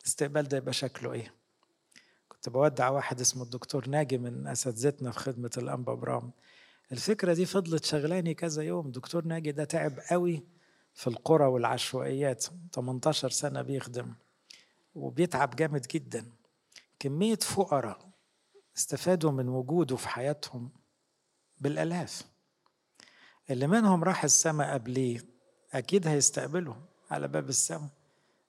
الاستقبال 0.00 0.48
ده 0.48 0.56
يبقى 0.56 0.72
شكله 0.72 1.12
إيه؟ 1.12 1.39
كنت 2.40 2.48
بودع 2.48 2.88
واحد 2.88 3.20
اسمه 3.20 3.42
الدكتور 3.42 3.88
ناجي 3.88 4.18
من 4.18 4.46
أساتذتنا 4.46 5.10
في 5.10 5.18
خدمة 5.18 5.50
الأنبا 5.58 5.94
برام 5.94 6.32
الفكرة 6.92 7.34
دي 7.34 7.46
فضلت 7.46 7.84
شغلاني 7.84 8.34
كذا 8.34 8.62
يوم. 8.62 8.90
دكتور 8.90 9.24
ناجي 9.24 9.52
ده 9.52 9.64
تعب 9.64 10.00
قوي 10.10 10.42
في 10.94 11.06
القرى 11.06 11.46
والعشوائيات 11.46 12.44
18 12.74 13.30
سنة 13.30 13.62
بيخدم 13.62 14.14
وبيتعب 14.94 15.56
جامد 15.56 15.86
جدا. 15.90 16.26
كمية 16.98 17.36
فقراء 17.36 18.10
استفادوا 18.76 19.30
من 19.30 19.48
وجوده 19.48 19.96
في 19.96 20.08
حياتهم 20.08 20.70
بالآلاف. 21.58 22.22
اللي 23.50 23.66
منهم 23.66 24.04
راح 24.04 24.24
السماء 24.24 24.74
قبليه 24.74 25.24
أكيد 25.72 26.06
هيستقبله 26.06 26.76
على 27.10 27.28
باب 27.28 27.48
السماء 27.48 27.88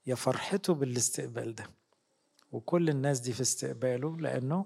يا 0.07 0.15
فرحته 0.15 0.73
بالاستقبال 0.73 1.55
ده. 1.55 1.80
وكل 2.51 2.89
الناس 2.89 3.19
دي 3.19 3.33
في 3.33 3.41
استقباله 3.41 4.17
لأنه 4.17 4.65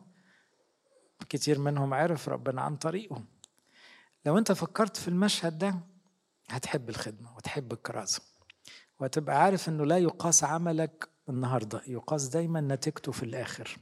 كتير 1.30 1.60
منهم 1.60 1.94
عرف 1.94 2.30
ربنا 2.30 2.62
عن 2.62 2.75
طريقه 2.77 3.24
لو 4.25 4.38
أنت 4.38 4.51
فكرت 4.51 4.98
في 4.98 5.08
المشهد 5.08 5.58
ده 5.58 5.75
هتحب 6.50 6.89
الخدمة 6.89 7.36
وتحب 7.36 7.74
الكرازة 7.74 8.22
وهتبقى 9.00 9.42
عارف 9.44 9.70
إنه 9.70 9.86
لا 9.86 9.98
يقاس 9.98 10.44
عملك 10.44 11.10
النهاردة 11.30 11.82
يقاس 11.88 12.27
دايما 12.27 12.62
نتيجته 12.62 13.12
في 13.12 13.24
الآخر. 13.24 13.77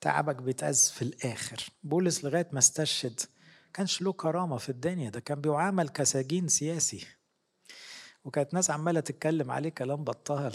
تعبك 0.00 0.36
بيتأز 0.36 0.90
في 0.90 1.02
الآخر. 1.02 1.56
بولس 1.82 2.24
لغاية 2.24 2.48
ما 2.52 2.58
استشهد 2.58 3.20
كانش 3.74 4.02
له 4.02 4.12
كرامة 4.12 4.56
في 4.56 4.68
الدنيا 4.68 5.10
ده 5.10 5.20
كان 5.20 5.40
بيعامل 5.40 5.88
كسجين 5.88 6.48
سياسي. 6.48 7.06
وكانت 8.24 8.54
ناس 8.54 8.70
عمالة 8.70 9.00
تتكلم 9.00 9.50
عليه 9.50 9.68
كلام 9.68 10.04
بطال. 10.04 10.54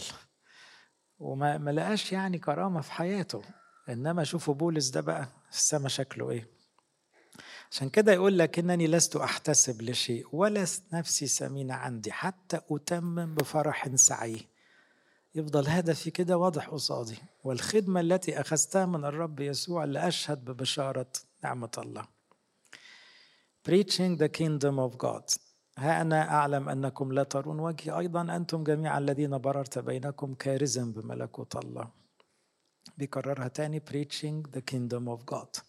وما 1.21 1.57
ما 1.57 1.71
لقاش 1.71 2.11
يعني 2.11 2.39
كرامة 2.39 2.81
في 2.81 2.91
حياته. 2.91 3.41
إنما 3.89 4.23
شوفوا 4.23 4.53
بولس 4.53 4.89
ده 4.89 5.01
بقى 5.01 5.25
في 5.51 5.57
السما 5.57 5.89
شكله 5.89 6.29
إيه. 6.29 6.47
عشان 7.71 7.89
كده 7.89 8.13
يقول 8.13 8.37
لك 8.39 8.59
إنني 8.59 8.87
لست 8.87 9.15
أحتسب 9.15 9.81
لشيء 9.81 10.27
ولا 10.31 10.65
نفسي 10.93 11.27
سمينة 11.27 11.73
عندي 11.73 12.11
حتى 12.11 12.59
أتمم 12.71 13.35
بفرح 13.35 13.95
سعي. 13.95 14.47
يفضل 15.35 15.67
هدفي 15.67 16.11
كده 16.11 16.37
واضح 16.37 16.69
قصادي. 16.69 17.17
والخدمة 17.43 17.99
التي 17.99 18.41
أخذتها 18.41 18.85
من 18.85 19.05
الرب 19.05 19.39
يسوع 19.39 19.83
لأشهد 19.83 20.45
ببشارة 20.45 21.11
نعمة 21.43 21.71
الله. 21.77 22.07
Preaching 23.69 24.17
the 24.17 24.29
kingdom 24.29 24.79
of 24.79 24.97
God. 24.97 25.50
ها 25.77 26.01
أنا 26.01 26.29
أعلم 26.29 26.69
أنكم 26.69 27.11
لا 27.11 27.23
ترون 27.23 27.59
وجهي. 27.59 27.99
أيضا 27.99 28.35
أنتم 28.35 28.63
جميعا 28.63 28.99
الذين 28.99 29.37
بررت 29.37 29.79
بينكم 29.79 30.33
كارزا 30.33 30.83
بملكوت 30.83 31.55
الله. 31.55 31.91
بيكررها 32.97 33.47
تاني 33.47 33.79
preaching 33.79 34.49
the 34.51 34.61
kingdom 34.61 35.17
of 35.17 35.35
God. 35.35 35.61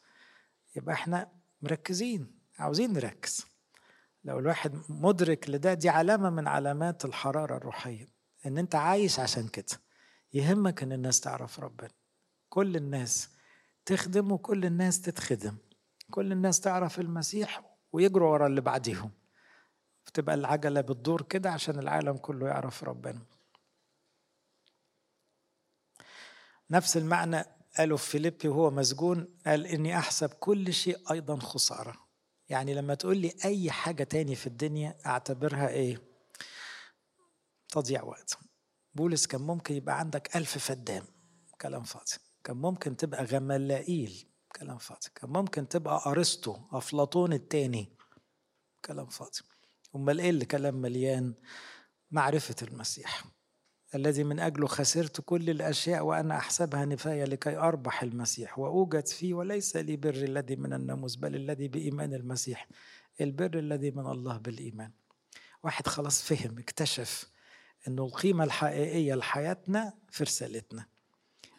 يبقى 0.76 0.94
إحنا 0.94 1.32
مركزين 1.62 2.38
عاوزين 2.58 2.92
نركز. 2.92 3.46
لو 4.24 4.38
الواحد 4.38 4.82
مدرك 4.88 5.50
لده 5.50 5.74
دي 5.74 5.88
علامة 5.88 6.30
من 6.30 6.48
علامات 6.48 7.04
الحرارة 7.04 7.56
الروحية. 7.56 8.08
إن 8.46 8.58
أنت 8.58 8.74
عايش 8.74 9.20
عشان 9.20 9.48
كده. 9.48 9.80
يهمك 10.32 10.82
إن 10.82 10.92
الناس 10.92 11.20
تعرف 11.20 11.60
ربنا. 11.60 11.90
كل 12.48 12.76
الناس 12.76 13.28
تخدم 13.84 14.32
وكل 14.32 14.64
الناس 14.64 15.00
تتخدم. 15.00 15.56
كل 16.10 16.32
الناس 16.32 16.60
تعرف 16.60 17.00
المسيح 17.00 17.76
ويجروا 17.92 18.32
ورا 18.32 18.46
اللي 18.46 18.60
بعديهم. 18.60 19.10
بتبقى 20.06 20.34
العجلة 20.34 20.80
بتدور 20.80 21.22
كده 21.22 21.50
عشان 21.50 21.78
العالم 21.78 22.16
كله 22.16 22.48
يعرف 22.48 22.84
ربنا. 22.84 23.22
نفس 26.70 26.96
المعنى 26.96 27.44
قاله 27.78 27.96
في 27.96 28.10
فيليبي 28.10 28.48
وهو 28.48 28.70
مسجون 28.70 29.38
قال 29.46 29.66
إني 29.66 29.98
أحسب 29.98 30.30
كل 30.30 30.72
شيء 30.72 31.12
أيضا 31.12 31.36
خسارة. 31.38 32.08
يعني 32.48 32.74
لما 32.74 32.94
تقول 32.94 33.16
لي 33.16 33.34
أي 33.44 33.70
حاجة 33.70 34.04
تاني 34.04 34.34
في 34.34 34.46
الدنيا 34.46 34.98
أعتبرها 35.06 35.68
إيه؟ 35.68 36.02
تضيع 37.68 38.02
وقت. 38.02 38.38
بولس 38.94 39.26
كان 39.26 39.40
ممكن 39.40 39.74
يبقى 39.74 39.98
عندك 39.98 40.36
ألف 40.36 40.58
فدام 40.58 41.04
كلام 41.60 41.82
فاضي 41.82 42.12
كان 42.44 42.56
ممكن 42.56 42.96
تبقى 42.96 43.24
غملائيل 43.24 44.28
كلام 44.56 44.78
فاضي 44.78 45.08
كان 45.14 45.30
ممكن 45.30 45.68
تبقى 45.68 46.02
أرسطو 46.06 46.56
أفلاطون 46.72 47.32
التاني 47.32 47.96
كلام 48.84 49.06
فاضي 49.06 49.40
أمال 49.96 50.20
إيه 50.20 50.30
اللي 50.30 50.44
كلام 50.44 50.74
مليان؟ 50.74 51.34
معرفة 52.10 52.54
المسيح 52.62 53.24
الذي 53.94 54.24
من 54.24 54.40
أجله 54.40 54.66
خسرت 54.66 55.20
كل 55.20 55.50
الأشياء 55.50 56.02
وأنا 56.04 56.36
أحسبها 56.36 56.84
نفاية 56.84 57.24
لكي 57.24 57.56
أربح 57.56 58.02
المسيح 58.02 58.58
وأوجد 58.58 59.06
فيه 59.08 59.34
وليس 59.34 59.76
لي 59.76 59.96
بر 59.96 60.14
الذي 60.14 60.56
من 60.56 60.72
الناموس 60.72 61.16
بل 61.16 61.36
الذي 61.36 61.68
بإيمان 61.68 62.14
المسيح 62.14 62.68
البر 63.20 63.58
الذي 63.58 63.90
من 63.90 64.06
الله 64.06 64.38
بالإيمان. 64.38 64.90
واحد 65.62 65.86
خلاص 65.86 66.22
فهم 66.22 66.58
اكتشف 66.58 67.30
أنه 67.88 68.04
القيمة 68.04 68.44
الحقيقية 68.44 69.14
لحياتنا 69.14 69.92
في 70.10 70.24
رسالتنا. 70.24 70.86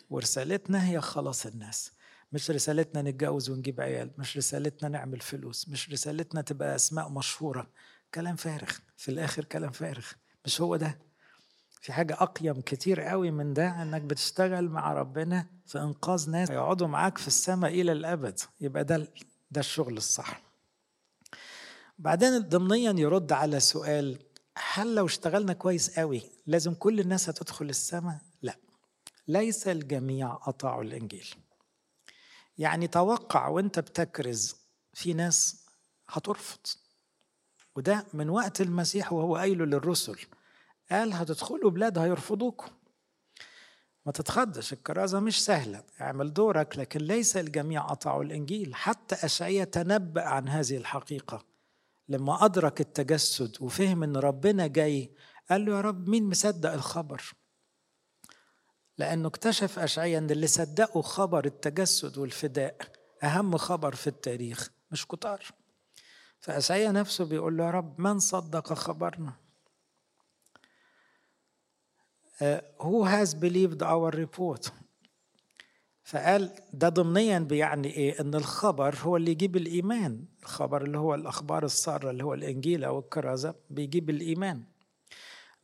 ورسالتنا 0.09 0.89
هي 0.89 1.01
خلاص 1.01 1.45
الناس. 1.45 1.91
مش 2.31 2.51
رسالتنا 2.51 3.01
نتجوز 3.01 3.49
ونجيب 3.49 3.81
عيال 3.81 4.11
مش 4.17 4.37
رسالتنا 4.37 4.89
نعمل 4.89 5.19
فلوس 5.19 5.69
مش 5.69 5.89
رسالتنا 5.89 6.41
تبقى 6.41 6.75
أسماء 6.75 7.09
مشهورة. 7.09 7.69
كلام 8.13 8.35
فارغ 8.35 8.71
في 8.97 9.11
الآخر 9.11 9.43
كلام 9.45 9.71
فارغ. 9.71 10.05
مش 10.45 10.61
هو 10.61 10.75
ده. 10.75 10.99
في 11.81 11.93
حاجة 11.93 12.17
أقيم 12.19 12.61
كتير 12.61 13.01
قوي 13.01 13.31
من 13.31 13.53
ده 13.53 13.81
إنك 13.81 14.01
بتشتغل 14.01 14.69
مع 14.69 14.93
ربنا 14.93 15.45
في 15.65 15.79
إنقاذ 15.79 16.29
ناس 16.29 16.49
يقعدوا 16.49 16.87
معاك 16.87 17.17
في 17.17 17.27
السماء 17.27 17.71
إلى 17.81 17.91
الأبد. 17.91 18.39
يبقى 18.61 18.83
ده 18.83 19.07
ده 19.51 19.59
الشغل 19.59 19.97
الصح. 19.97 20.41
بعدين 21.99 22.39
ضمنيا 22.39 22.91
يرد 22.91 23.31
على 23.31 23.59
سؤال 23.59 24.19
هل 24.73 24.95
لو 24.95 25.05
اشتغلنا 25.05 25.53
كويس 25.53 25.99
قوي 25.99 26.21
لازم 26.45 26.73
كل 26.73 26.99
الناس 26.99 27.29
هتدخل 27.29 27.69
السماء؟ 27.69 28.17
لا. 28.41 28.55
ليس 29.27 29.67
الجميع 29.67 30.39
أطاعوا 30.43 30.83
الإنجيل. 30.83 31.29
يعني 32.57 32.87
توقع 32.87 33.47
وأنت 33.47 33.79
بتكرز 33.79 34.55
في 34.93 35.13
ناس 35.13 35.65
هترفض. 36.09 36.59
وده 37.75 38.05
من 38.13 38.29
وقت 38.29 38.61
المسيح 38.61 39.13
وهو 39.13 39.35
قايله 39.35 39.65
للرسل. 39.65 40.19
قال 40.91 41.13
هتدخلوا 41.13 41.71
بلاد 41.71 41.97
هيرفضوكم. 41.97 42.71
ما 44.05 44.11
تتخضش 44.11 44.73
الكرازة 44.73 45.19
مش 45.19 45.45
سهلة. 45.45 45.83
اعمل 46.01 46.33
دورك 46.33 46.77
لكن 46.77 46.99
ليس 46.99 47.37
الجميع 47.37 47.91
أطاعوا 47.91 48.23
الإنجيل. 48.23 48.75
حتى 48.75 49.15
أشعية 49.15 49.63
تنبأ 49.63 50.21
عن 50.21 50.47
هذه 50.49 50.77
الحقيقة. 50.77 51.45
لما 52.09 52.45
أدرك 52.45 52.81
التجسد 52.81 53.57
وفهم 53.61 54.03
إن 54.03 54.17
ربنا 54.17 54.67
جاي 54.67 55.11
قال 55.49 55.65
له 55.65 55.75
يا 55.75 55.81
رب 55.81 56.09
مين 56.09 56.29
مصدق 56.29 56.73
الخبر؟ 56.73 57.33
لأنه 58.97 59.27
اكتشف 59.27 59.79
أشعيا 59.79 60.17
أن 60.17 60.29
اللي 60.29 60.47
صدقوا 60.47 61.01
خبر 61.01 61.45
التجسد 61.45 62.17
والفداء 62.17 62.77
أهم 63.23 63.57
خبر 63.57 63.95
في 63.95 64.07
التاريخ 64.07 64.69
مش 64.91 65.07
كتار. 65.07 65.43
فأشعيا 66.43 66.91
نفسه 66.91 67.25
بيقول 67.25 67.57
له 67.57 67.65
يا 67.65 67.71
رب 67.71 68.01
من 68.01 68.19
صدق 68.19 68.73
خبرنا؟ 68.73 69.33
Uh, 72.41 72.59
who 72.79 73.03
has 73.05 73.33
believed 73.33 73.81
our 73.81 74.11
report? 74.11 74.71
فقال 76.03 76.51
ده 76.73 76.89
ضمنيا 76.89 77.39
بيعني 77.39 77.87
إيه؟ 77.87 78.21
إن 78.21 78.35
الخبر 78.35 78.95
هو 78.95 79.17
اللي 79.17 79.31
يجيب 79.31 79.55
الإيمان. 79.55 80.25
الخبر 80.41 80.83
اللي 80.83 80.97
هو 80.97 81.15
الأخبار 81.15 81.65
السارة 81.65 82.09
اللي 82.09 82.23
هو 82.23 82.33
الإنجيل 82.33 82.83
أو 82.83 82.99
الكرازة 82.99 83.55
بيجيب 83.69 84.09
الإيمان. 84.09 84.63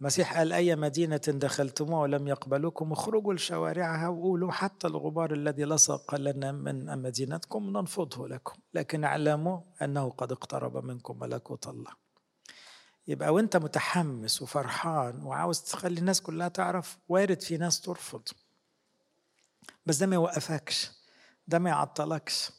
المسيح 0.02 0.38
قال 0.38 0.54
أي 0.54 0.76
مدينة 0.76 1.22
دخلتموها 1.28 2.02
ولم 2.02 2.28
يقبلوكم 2.28 2.92
اخرجوا 2.92 3.34
لشوارعها 3.34 4.08
وقولوا 4.08 4.52
حتى 4.52 4.88
الغبار 4.88 5.34
الذي 5.34 5.64
لصق 5.64 6.16
لنا 6.16 6.52
من 6.52 7.02
مدينتكم 7.02 7.70
ننفضه 7.78 8.28
لكم. 8.28 8.62
لكن 8.74 9.04
اعلموا 9.04 9.62
أنه 9.82 10.10
قد 10.10 10.32
اقترب 10.32 10.86
منكم 10.86 11.20
ملكوت 11.20 11.68
الله. 11.68 11.92
يبقى 13.08 13.34
وأنت 13.34 13.58
متحمس 13.58 14.42
وفرحان 14.42 15.24
وعاوز 15.24 15.62
تخلي 15.62 16.00
الناس 16.00 16.22
كلها 16.22 16.48
تعرف 16.48 16.98
وارد 17.10 17.42
في 17.42 17.58
ناس 17.58 17.82
ترفض. 17.82 18.24
بس 19.86 19.98
ده 19.98 20.08
ما 20.08 20.16
يوقفكش 20.16 20.92
ده 21.48 21.60
ما 21.60 21.70
يعطلكش 21.70 22.52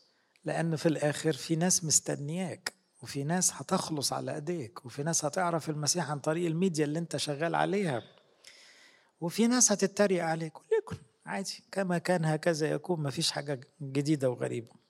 لأن 0.44 0.76
في 0.76 0.86
الآخر 0.86 1.32
في 1.32 1.56
ناس 1.56 1.84
مستنياك. 1.84 2.79
وفي 3.02 3.24
ناس 3.24 3.52
هتخلص 3.54 4.12
على 4.12 4.34
إيديك 4.34 4.86
وفي 4.86 5.02
ناس 5.02 5.24
هتعرف 5.24 5.70
المسيح 5.70 6.10
عن 6.10 6.18
طريق 6.18 6.46
الميديا 6.46 6.84
اللي 6.84 6.98
أنت 6.98 7.16
شغال 7.16 7.54
عليها. 7.54 8.02
وفي 9.20 9.46
ناس 9.46 9.72
هتتريق 9.72 10.24
عليك 10.24 10.52
وليكن 10.58 10.96
عادي 11.26 11.64
كما 11.72 11.98
كان 11.98 12.24
هكذا 12.24 12.70
يكون 12.70 13.02
مفيش 13.02 13.30
حاجة 13.32 13.60
جديدة 13.82 14.30
وغريبة. 14.30 14.80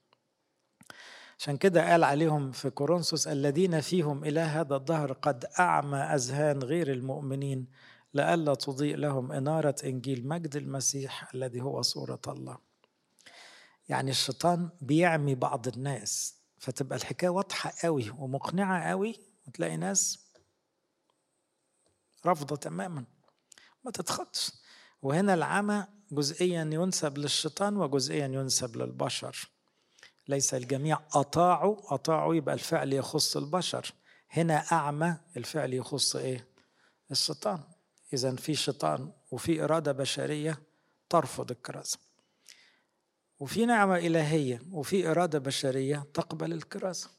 عشان 1.39 1.57
كده 1.57 1.91
قال 1.91 2.03
عليهم 2.03 2.51
في 2.51 2.69
كورنثوس 2.69 3.27
الذين 3.27 3.81
فيهم 3.81 4.23
إلى 4.23 4.39
هذا 4.39 4.75
الظهر 4.75 5.13
قد 5.13 5.45
أعمى 5.59 5.97
أذهان 5.97 6.63
غير 6.63 6.91
المؤمنين 6.91 7.67
لئلا 8.13 8.53
تضيء 8.55 8.95
لهم 8.95 9.31
إنارة 9.31 9.75
إنجيل 9.83 10.27
مجد 10.27 10.55
المسيح 10.55 11.33
الذي 11.33 11.61
هو 11.61 11.81
صورة 11.81 12.21
الله. 12.27 12.57
يعني 13.89 14.11
الشيطان 14.11 14.69
بيعمي 14.81 15.35
بعض 15.35 15.67
الناس. 15.67 16.40
فتبقى 16.61 16.95
الحكاية 16.95 17.29
واضحة 17.29 17.73
قوي 17.83 18.09
ومقنعة 18.09 18.89
قوي 18.89 19.19
وتلاقي 19.47 19.77
ناس 19.77 20.27
رافضة 22.25 22.55
تماما. 22.55 23.05
ما 23.83 23.91
تتخطش. 23.91 24.51
وهنا 25.01 25.33
العمى 25.33 25.87
جزئيا 26.11 26.61
ينسب 26.73 27.17
للشيطان 27.17 27.77
وجزئيا 27.77 28.25
ينسب 28.25 28.75
للبشر. 28.77 29.49
ليس 30.27 30.53
الجميع 30.53 30.99
أطاعوا 31.13 31.93
أطاعوا 31.93 32.35
يبقى 32.35 32.55
الفعل 32.55 32.93
يخص 32.93 33.37
البشر. 33.37 33.93
هنا 34.29 34.65
أعمى 34.71 35.17
الفعل 35.37 35.73
يخص 35.73 36.15
إيه؟ 36.15 36.47
الشيطان. 37.11 37.63
إذا 38.13 38.35
في 38.35 38.55
شيطان 38.55 39.11
وفي 39.31 39.63
إرادة 39.63 39.91
بشرية 39.91 40.61
ترفض 41.09 41.51
الكرازة. 41.51 42.10
وفي 43.41 43.65
نعمة 43.65 43.97
إلهية 43.97 44.61
وفي 44.71 45.11
إرادة 45.11 45.39
بشرية 45.39 46.07
تقبل 46.13 46.53
الكرازة 46.53 47.09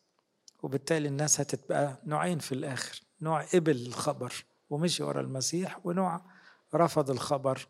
وبالتالي 0.62 1.08
الناس 1.08 1.40
هتبقى 1.40 2.02
نوعين 2.04 2.38
في 2.38 2.52
الآخر 2.52 3.00
نوع 3.20 3.42
قبل 3.42 3.86
الخبر 3.86 4.44
ومشي 4.70 5.02
ورا 5.02 5.20
المسيح 5.20 5.86
ونوع 5.86 6.24
رفض 6.74 7.10
الخبر 7.10 7.66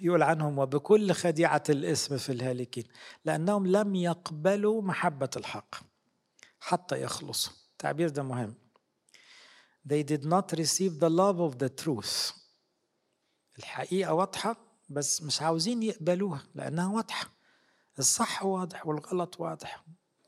يقول 0.00 0.22
عنهم 0.22 0.58
وبكل 0.58 1.12
خديعة 1.12 1.62
الاسم 1.68 2.16
في 2.18 2.32
الهالكين 2.32 2.84
لأنهم 3.24 3.66
لم 3.66 3.94
يقبلوا 3.94 4.82
محبة 4.82 5.30
الحق 5.36 5.74
حتى 6.60 7.02
يخلصوا. 7.02 7.52
التعبير 7.72 8.08
ده 8.08 8.22
مهم. 8.22 8.54
They 9.88 10.02
did 10.02 10.24
not 10.24 10.58
receive 10.58 10.98
the 11.00 11.10
love 11.10 11.38
of 11.40 11.58
the 11.64 11.84
truth. 11.84 12.32
الحقيقة 13.58 14.14
واضحة 14.14 14.56
بس 14.88 15.22
مش 15.22 15.42
عاوزين 15.42 15.82
يقبلوها 15.82 16.42
لأنها 16.54 16.86
واضحة. 16.86 17.37
الصح 17.98 18.44
واضح 18.44 18.86
والغلط 18.86 19.40
واضح. 19.40 19.84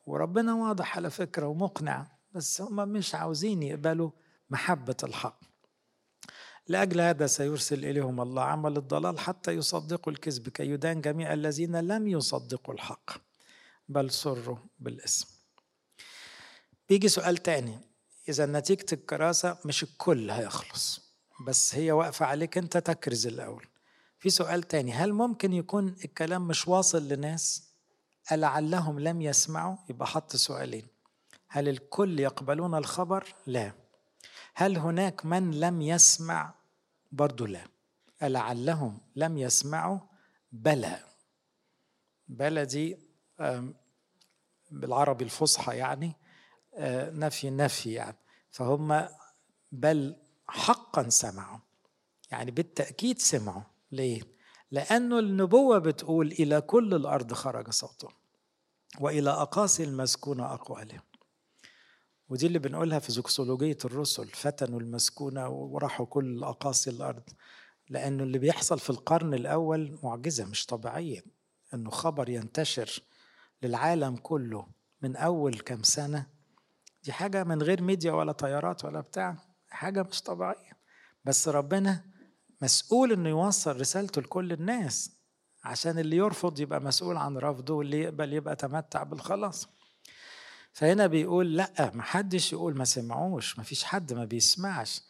وربنا 0.07 0.55
واضح 0.55 0.97
على 0.97 1.11
فكرة 1.11 1.47
ومقنع 1.47 2.07
بس 2.33 2.61
هم 2.61 2.89
مش 2.89 3.15
عاوزين 3.15 3.63
يقبلوا 3.63 4.11
محبة 4.51 4.97
الحق. 5.03 5.41
لأجل 6.69 7.01
هذا 7.01 7.27
سيرسل 7.27 7.85
إليهم 7.85 8.21
الله 8.21 8.43
عمل 8.43 8.77
الضلال 8.77 9.19
حتى 9.19 9.53
يصدقوا 9.53 10.13
الكذب 10.13 10.49
كي 10.49 10.71
يدان 10.71 11.01
جميع 11.01 11.33
الذين 11.33 11.77
لم 11.81 12.09
يصدقوا 12.09 12.75
الحق 12.75 13.11
بل 13.89 14.11
سروا 14.11 14.57
بالاسم. 14.79 15.29
بيجي 16.89 17.09
سؤال 17.09 17.37
تاني. 17.37 17.79
إذا 18.29 18.47
نتيجة 18.47 18.87
الكراسة 18.93 19.59
مش 19.65 19.83
الكل 19.83 20.31
هيخلص 20.31 21.01
بس 21.47 21.75
هي 21.75 21.93
واقفة 21.93 22.27
عليك 22.27 22.59
أنت 22.59 22.77
تكرز 22.77 23.27
الأول. 23.27 23.67
في 24.21 24.31
سؤال 24.31 24.63
تاني. 24.63 24.93
هل 24.93 25.13
ممكن 25.13 25.53
يكون 25.53 25.89
الكلام 26.05 26.49
مش 26.49 26.69
واصل 26.69 27.09
لناس؟ 27.09 27.71
ألعلهم 28.33 29.01
لم 29.01 29.23
يسمعوا؟ 29.23 29.77
يبقى 29.91 30.07
حط 30.07 30.37
سؤالين. 30.37 30.87
هل 31.49 31.69
الكل 31.69 32.21
يقبلون 32.21 32.75
الخبر؟ 32.75 33.35
لا. 33.47 33.73
هل 34.55 34.77
هناك 34.79 35.27
من 35.27 35.61
لم 35.61 35.83
يسمع؟ 35.83 36.55
برضو 37.13 37.47
لا. 37.47 37.65
ألعلهم 38.23 39.01
لم 39.17 39.39
يسمعوا؟ 39.39 39.99
بلى. 40.53 41.05
بلى 42.29 42.65
دي 42.65 42.99
بالعربي 44.71 45.25
الفصحى 45.25 45.77
يعني 45.77 46.13
نفي 47.13 47.51
نفي 47.51 47.93
يعني. 47.93 48.17
فهم 48.51 49.09
بل 49.73 50.17
حقا 50.49 51.09
سمعوا. 51.09 51.59
يعني 52.31 52.51
بالتأكيد 52.51 53.19
سمعوا. 53.19 53.63
ليه؟ 53.93 54.23
لأنه 54.71 55.19
النبوة 55.19 55.79
بتقول 55.79 56.27
إلى 56.33 56.61
كل 56.61 56.95
الأرض 56.95 57.33
خرج 57.33 57.71
صوته 57.71 58.09
وإلى 59.01 59.31
أقاصي 59.31 59.85
المسكونة 59.85 60.55
أقواله 60.55 61.01
ودي 62.29 62.47
اللي 62.47 62.59
بنقولها 62.59 62.99
في 62.99 63.13
زوكسولوجية 63.13 63.79
الرسل 63.85 64.29
فتنوا 64.29 64.81
المسكونة 64.81 65.49
وراحوا 65.49 66.07
كل 66.07 66.45
أقاصي 66.45 66.91
الأرض. 66.91 67.23
لأنه 67.89 68.23
اللي 68.23 68.39
بيحصل 68.39 68.79
في 68.79 68.91
القرن 68.91 69.35
الأول 69.35 69.99
معجزة 70.03 70.45
مش 70.45 70.67
طبيعية 70.67 71.23
إنه 71.75 71.91
خبر 71.91 72.29
ينتشر 72.29 73.03
للعالم 73.63 74.17
كله 74.17 74.67
من 75.03 75.17
أول 75.17 75.59
كام 75.59 75.83
سنة. 75.83 76.27
دي 77.03 77.13
حاجة 77.13 77.45
من 77.45 77.63
غير 77.63 77.83
ميديا 77.83 78.13
ولا 78.13 78.33
طيارات 78.33 78.85
ولا 78.85 79.01
بتاع 79.01 79.37
حاجة 79.69 80.03
مش 80.03 80.23
طبيعية. 80.23 80.73
بس 81.25 81.49
ربنا 81.49 82.05
مسؤول 82.63 83.13
إنه 83.13 83.29
يوصل 83.29 83.81
رسالته 83.81 84.23
لكل 84.23 84.53
الناس 84.53 85.11
عشان 85.65 85.99
اللي 85.99 86.17
يرفض 86.17 86.61
يبقى 86.61 86.81
مسؤول 86.81 87.17
عن 87.17 87.39
رفضه 87.39 87.75
واللي 87.75 88.01
يقبل 88.01 88.33
يبقى 88.33 88.57
تمتع 88.57 89.03
بالخلاص. 89.03 89.69
فهنا 90.73 91.07
بيقول 91.07 91.57
لأ 91.57 91.91
محدش 91.95 92.53
يقول 92.53 92.77
ما 92.77 92.85
سمعوش 92.85 93.59
ما 93.59 93.65
فيش 93.65 93.85
حد 93.85 94.13
ما 94.13 94.25
بيسمعش. 94.25 95.03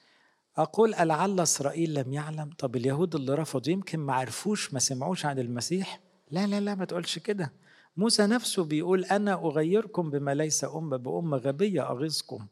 أقول 0.56 0.94
ألعل 0.94 1.40
إسرائيل 1.40 1.94
لم 1.94 2.12
يعلم؟ 2.12 2.50
طب 2.58 2.76
اليهود 2.76 3.14
اللي 3.14 3.34
رفضوا 3.34 3.72
يمكن 3.72 4.00
ما 4.00 4.14
عرفوش 4.14 4.74
ما 4.74 4.78
سمعوش 4.78 5.26
عن 5.26 5.38
المسيح؟ 5.38 6.00
لا 6.30 6.46
لا 6.46 6.60
لا 6.60 6.74
ما 6.74 6.84
تقولش 6.84 7.18
كده. 7.18 7.52
موسى 7.96 8.26
نفسه 8.26 8.64
بيقول 8.64 9.04
أنا 9.04 9.34
أغيركم 9.34 10.10
بما 10.10 10.34
ليس 10.34 10.64
أمة 10.64 10.96
بأمة 10.96 11.36
غبية 11.36 11.90
أغيظكم. 11.90 12.46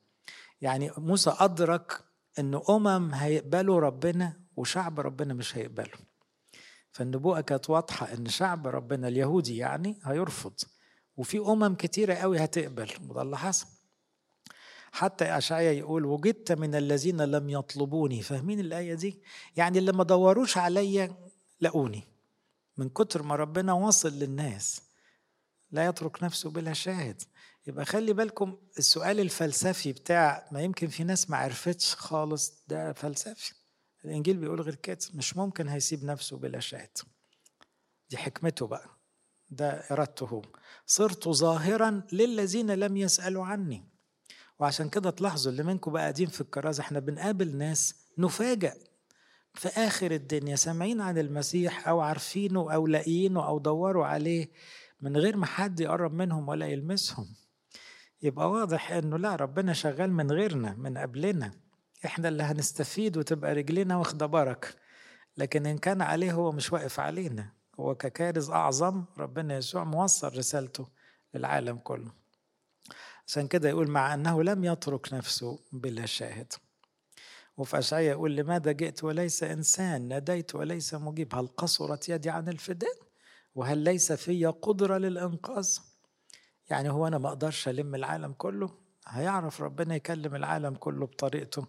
يعني 0.61 0.91
موسى 0.99 1.35
أدرك 1.39 2.05
أن 2.39 2.61
أمم 2.71 3.15
هيقبلوا 3.15 3.81
ربنا 3.81 4.41
وشعب 4.59 5.01
ربنا 5.01 5.35
مش 5.35 5.57
هيقبله. 5.57 5.99
فالنبوءة 6.93 7.41
كانت 7.41 7.71
واضحة 7.71 8.13
أن 8.15 8.27
شعب 8.29 8.67
ربنا 8.67 9.09
اليهودي 9.09 9.57
يعني 9.57 9.99
هيرفض 10.05 10.53
وفي 11.17 11.39
أمم 11.39 11.75
كتيرة 11.75 12.15
قوي 12.15 12.45
هتقبل. 12.45 12.91
وده 13.09 13.23
اللي 13.23 13.39
حصل. 13.39 13.67
حتى 14.93 15.25
أشعيا 15.25 15.73
يقول 15.73 16.05
وجدت 16.05 16.53
من 16.53 16.75
الذين 16.75 17.21
لم 17.21 17.51
يطلبوني 17.51 18.23
فاهمين 18.23 18.61
الآية 18.61 18.95
دي؟ 18.95 19.23
يعني 19.57 19.79
اللي 19.79 19.93
ما 19.93 20.05
دوروش 20.05 20.59
عليا 20.59 21.15
لقوني. 21.61 22.03
من 22.77 22.89
كتر 22.89 23.23
ما 23.23 23.37
ربنا 23.37 23.73
واصل 23.73 24.13
للناس 24.13 24.83
لا 25.71 25.87
يترك 25.87 26.23
نفسه 26.23 26.51
بلا 26.51 26.73
شاهد. 26.73 27.23
يبقى 27.67 27.85
خلي 27.85 28.13
بالكم 28.13 28.57
السؤال 28.79 29.21
الفلسفي 29.21 29.93
بتاع 29.93 30.49
ما 30.53 30.63
يمكن 30.63 30.89
في 30.89 31.05
ناس 31.05 31.31
ما 31.31 31.37
عرفتش 31.37 31.95
خالص 31.95 32.53
ده 32.69 32.93
فلسفي. 32.93 33.53
الإنجيل 34.09 34.37
بيقول 34.37 34.61
غير 34.61 34.75
كده 34.75 34.99
مش 35.15 35.37
ممكن 35.37 35.69
هيسيب 35.69 36.05
نفسه 36.05 36.37
بلا 36.37 36.61
شاهد. 36.61 36.99
دي 38.11 38.17
حكمته 38.17 38.67
بقى 38.67 38.89
ده 39.51 39.71
إرادته. 39.71 40.27
هو 40.27 40.43
صرت 40.87 41.29
ظاهرا 41.29 42.03
للذين 42.13 42.71
لم 42.71 42.97
يسألوا 42.97 43.45
عني. 43.45 43.85
وعشان 44.59 44.89
كده 44.89 45.11
تلاحظوا 45.11 45.53
اللي 45.53 45.63
منكم 45.63 45.93
بقى 45.93 46.03
قاعدين 46.03 46.27
في 46.27 46.41
الكرازة 46.41 46.81
إحنا 46.81 46.99
بنقابل 46.99 47.57
ناس 47.57 47.95
نفاجئ 48.19 48.75
في 49.55 49.69
آخر 49.69 50.11
الدنيا 50.11 50.57
سامعين 50.57 51.01
عن 51.01 51.19
المسيح 51.19 51.89
أو 51.89 52.01
عارفينه 52.01 52.75
أو 52.75 52.87
لاقيينه 52.87 53.47
أو 53.47 53.59
دوروا 53.59 54.07
عليه 54.07 54.51
من 55.01 55.17
غير 55.17 55.37
ما 55.37 55.47
حد 55.47 55.81
يقرب 55.81 56.13
منهم 56.15 56.49
ولا 56.49 56.67
يلمسهم. 56.67 57.27
يبقى 58.23 58.51
واضح 58.51 58.91
إنه 58.93 59.17
لا 59.17 59.37
ربنا 59.37 59.73
شغال 59.73 60.13
من 60.13 60.33
غيرنا 60.33 60.75
من 60.75 60.99
قبلنا. 60.99 61.68
إحنا 62.05 62.29
اللي 62.29 62.43
هنستفيد 62.43 63.17
وتبقى 63.17 63.55
رجلنا 63.55 63.97
واخدة 63.97 64.27
بركة. 64.27 64.69
لكن 65.37 65.67
إن 65.67 65.79
كان 65.79 66.03
عليه 66.03 66.33
هو 66.33 66.53
مش 66.53 66.73
واقف 66.73 67.01
علينا. 67.01 67.53
هو 67.81 67.95
ككارز 67.95 68.51
أعظم 68.51 69.05
ربنا 69.19 69.57
يسوع 69.57 69.85
موصل 69.85 70.37
رسالته 70.37 70.89
للعالم 71.35 71.77
كله. 71.77 72.13
عشان 73.27 73.49
كده 73.49 73.69
يقول 73.69 73.91
مع 73.91 74.15
أنه 74.15 74.43
لم 74.43 74.65
يترك 74.65 75.13
نفسه 75.15 75.59
بلا 75.73 76.07
شاهد. 76.07 76.53
وفي 77.57 77.79
اشعياء 77.79 78.13
يقول 78.13 78.37
لماذا 78.37 78.73
جئت 78.73 79.05
وليس 79.05 79.43
إنسان؟ 79.43 80.09
ناديت 80.09 80.55
وليس 80.55 80.95
مجيب. 80.95 81.35
هل 81.35 81.47
قصرت 81.47 82.09
يدي 82.09 82.31
عن 82.31 82.49
الفداء؟ 82.49 82.97
وهل 83.55 83.79
ليس 83.79 84.13
في 84.13 84.47
قدرة 84.47 84.99
للإنقاذ؟ 84.99 85.79
يعني 86.71 86.91
هو 86.91 87.07
أنا 87.07 87.19
ما 87.19 87.29
أقدرش 87.29 87.69
ألم 87.69 87.95
العالم 87.95 88.33
كله؟ 88.33 88.71
هيعرف 89.07 89.63
ربنا 89.63 89.95
يكلم 89.95 90.35
العالم 90.35 90.75
كله 90.75 91.07
بطريقته. 91.07 91.67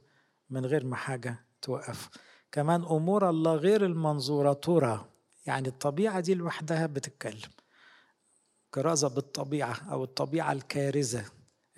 من 0.50 0.66
غير 0.66 0.86
ما 0.86 0.96
حاجة 0.96 1.46
توقف. 1.62 2.10
كمان 2.52 2.84
أمور 2.84 3.30
الله 3.30 3.56
غير 3.56 3.86
المنظورة 3.86 4.54
ترى. 4.54 5.06
يعني 5.46 5.68
الطبيعة 5.68 6.20
دي 6.20 6.34
لوحدها 6.34 6.86
بتتكلم. 6.86 7.50
كرازة 8.74 9.08
بالطبيعة 9.08 9.92
أو 9.92 10.04
الطبيعة 10.04 10.52
الكارزة. 10.52 11.26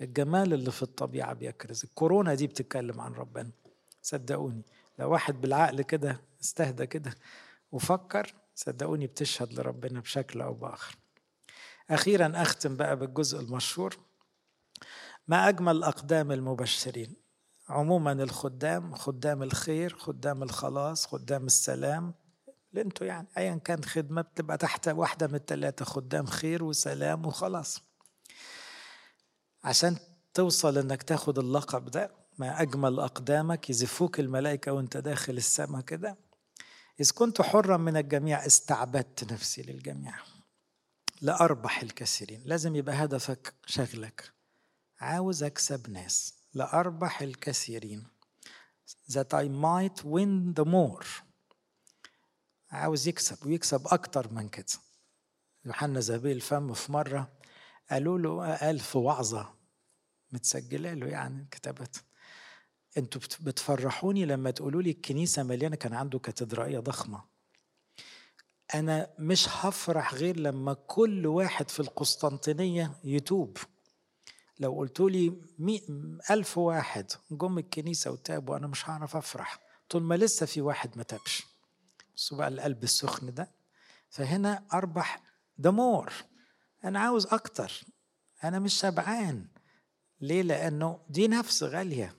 الجمال 0.00 0.52
اللي 0.52 0.70
في 0.70 0.82
الطبيعة 0.82 1.32
بيكرز. 1.32 1.84
الكورونا 1.84 2.34
دي 2.34 2.46
بتتكلم 2.46 3.00
عن 3.00 3.12
ربنا. 3.12 3.50
صدقوني. 4.02 4.62
لو 4.98 5.10
واحد 5.12 5.40
بالعقل 5.40 5.82
كده 5.82 6.20
استهدى 6.42 6.86
كده 6.86 7.14
وفكر 7.72 8.34
صدقوني 8.54 9.06
بتشهد 9.06 9.52
لربنا 9.52 10.00
بشكل 10.00 10.40
أو 10.40 10.54
بآخر. 10.54 10.96
أخيرا 11.90 12.32
أختم 12.42 12.76
بقى 12.76 12.96
بالجزء 12.96 13.40
المشهور. 13.40 13.98
ما 15.28 15.48
أجمل 15.48 15.82
اقدام 15.84 16.32
المبشرين؟ 16.32 17.21
عموما 17.72 18.12
الخدام 18.12 18.94
خدام 18.94 19.42
الخير 19.42 19.96
خدام 19.98 20.42
الخلاص 20.42 21.06
خدام 21.06 21.46
السلام 21.46 22.14
اللي 22.70 22.82
أنتوا 22.82 23.06
يعني 23.06 23.28
ايا 23.38 23.54
كان 23.54 23.84
خدمة 23.84 24.22
بتبقى 24.22 24.56
تحت 24.58 24.88
واحدة 24.88 25.26
من 25.26 25.34
الثلاثه 25.34 25.84
خدام 25.84 26.26
خير 26.26 26.64
وسلام 26.64 27.26
وخلاص. 27.26 27.82
عشان 29.64 29.96
توصل 30.34 30.78
إنك 30.78 31.02
تاخد 31.02 31.38
اللقب 31.38 31.90
ده 31.90 32.10
ما 32.38 32.62
أجمل 32.62 33.00
أقدامك 33.00 33.70
يزفوك 33.70 34.20
الملائكة 34.20 34.72
وأنت 34.72 34.96
داخل 34.96 35.36
السماء 35.36 35.80
كده. 35.80 36.16
إذ 37.00 37.10
كنت 37.10 37.42
حرا 37.42 37.76
من 37.76 37.96
الجميع 37.96 38.46
استعبدت 38.46 39.32
نفسي 39.32 39.62
للجميع 39.62 40.14
لأربح 41.22 41.82
الكثيرين. 41.82 42.42
لازم 42.44 42.76
يبقى 42.76 42.94
هدفك 43.04 43.54
شغلك. 43.66 44.32
عاوز 45.00 45.42
أكسب 45.42 45.90
ناس. 45.90 46.41
لأربح 46.54 47.22
الكثيرين. 47.22 48.06
That 49.10 49.34
I 49.34 49.48
might 49.48 50.04
win 50.04 50.54
the 50.54 50.64
more. 50.64 51.06
عاوز 52.70 53.08
يكسب 53.08 53.46
ويكسب 53.46 53.86
أكتر 53.86 54.32
من 54.32 54.48
كده. 54.48 54.66
يوحنا 55.64 56.00
زبيل 56.00 56.36
الفم 56.36 56.72
في 56.74 56.92
مرة 56.92 57.32
قالوا 57.90 58.18
له 58.18 58.56
قال 58.56 58.78
في 58.78 58.98
وعظة. 58.98 59.54
متسجلة 60.32 60.94
له 60.94 61.06
يعني 61.06 61.48
كتبت 61.50 62.04
أنتوا 62.96 63.20
بتفرحوني 63.40 64.24
لما 64.24 64.50
تقولوا 64.50 64.82
لي 64.82 64.90
الكنيسة 64.90 65.42
مليانة 65.42 65.76
كان 65.76 65.94
عنده 65.94 66.18
كاتدرائية 66.18 66.78
ضخمة. 66.78 67.24
أنا 68.74 69.10
مش 69.18 69.48
هفرح 69.48 70.14
غير 70.14 70.36
لما 70.36 70.74
كل 70.74 71.26
واحد 71.26 71.70
في 71.70 71.80
القسطنطينية 71.80 72.98
يتوب. 73.04 73.56
لو 74.62 74.72
قلتوا 74.72 75.10
لي 75.10 75.32
ألف 76.30 76.58
واحد 76.58 77.12
جم 77.30 77.58
الكنيسة 77.58 78.10
وتابوا 78.10 78.56
أنا 78.56 78.66
مش 78.66 78.88
هعرف 78.88 79.16
أفرح. 79.16 79.58
طول 79.88 80.02
ما 80.02 80.14
لسه 80.14 80.46
في 80.46 80.60
واحد 80.60 80.96
ما 80.96 81.02
تابش. 81.02 81.46
بصوا 82.16 82.38
بقى 82.38 82.48
القلب 82.48 82.82
السخن 82.82 83.34
ده. 83.34 83.50
فهنا 84.08 84.64
أربح 84.72 85.22
دمور. 85.58 86.12
أنا 86.84 87.00
عاوز 87.00 87.26
أكتر. 87.26 87.84
أنا 88.44 88.58
مش 88.58 88.74
شبعان 88.74 89.46
ليه؟ 90.20 90.42
لأنه 90.42 90.98
دي 91.08 91.28
نفس 91.28 91.62
غالية. 91.62 92.14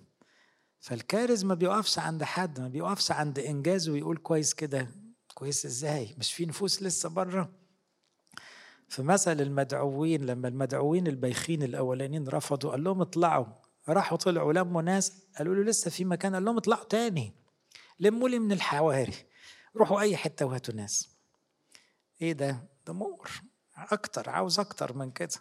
فالكارز 0.79 1.43
ما 1.43 1.55
بيقفش 1.55 1.99
عند 1.99 2.23
حد 2.23 2.59
ما 2.59 2.67
بيقفش 2.67 3.11
عند 3.11 3.39
إنجاز 3.39 3.89
ويقول 3.89 4.17
كويس 4.17 4.53
كده. 4.53 4.87
كويس 5.33 5.65
إزاي؟ 5.65 6.15
مش 6.17 6.33
في 6.33 6.45
نفوس 6.45 6.83
لسه 6.83 7.09
بره. 7.09 7.51
في 8.93 9.03
مثل 9.03 9.41
المدعوين 9.41 10.25
لما 10.25 10.47
المدعوين 10.47 11.07
البايخين 11.07 11.63
الأولانيين 11.63 12.27
رفضوا 12.27 12.71
قال 12.71 12.83
لهم 12.83 13.01
اطلعوا. 13.01 13.45
راحوا 13.89 14.17
طلعوا 14.17 14.53
لموا 14.53 14.81
ناس 14.81 15.23
قالوا 15.37 15.55
له 15.55 15.63
لسه 15.63 15.91
في 15.91 16.05
مكان 16.05 16.33
قال 16.33 16.45
لهم 16.45 16.57
اطلعوا 16.57 16.83
تاني. 16.83 17.33
لموا 17.99 18.29
لي 18.29 18.39
من 18.39 18.51
الحواري. 18.51 19.13
روحوا 19.75 19.99
أي 19.99 20.17
حتة 20.17 20.45
وهاتوا 20.45 20.73
ناس. 20.73 21.09
إيه 22.21 22.33
ده؟ 22.33 22.67
ده 22.87 22.93
مور. 22.93 23.29
أكتر 23.77 24.29
عاوز 24.29 24.59
أكتر 24.59 24.93
من 24.97 25.11
كده. 25.11 25.35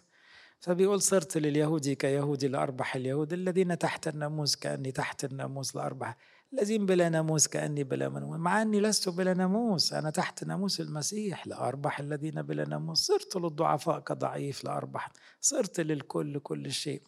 فبيقول 0.59 1.01
صرت 1.01 1.37
لليهودي 1.37 1.95
كيهودي 1.95 2.47
لأربح 2.47 2.95
اليهود 2.95 3.33
الذين 3.33 3.77
تحت 3.77 4.07
الناموس 4.07 4.55
كأني 4.55 4.91
تحت 4.91 5.23
الناموس 5.23 5.75
لأربح. 5.75 6.17
الذين 6.53 6.85
بلا 6.85 7.09
ناموس 7.09 7.47
كأني 7.47 7.83
بلا 7.83 8.09
ناموس 8.09 8.39
مع 8.39 8.61
أني 8.61 8.81
لست 8.81 9.09
بلا 9.09 9.33
ناموس 9.33 9.93
أنا 9.93 10.09
تحت 10.09 10.43
ناموس 10.43 10.81
المسيح. 10.81 11.47
لاربح 11.47 11.99
الذين 11.99 12.41
بلا 12.41 12.69
ناموس. 12.69 12.99
صرت 13.07 13.35
للضعفاء 13.35 13.99
كضعيف 13.99 14.63
لاربح 14.63 15.11
صرت 15.41 15.79
للكل 15.79 16.39
كل 16.39 16.71
شيء. 16.71 17.01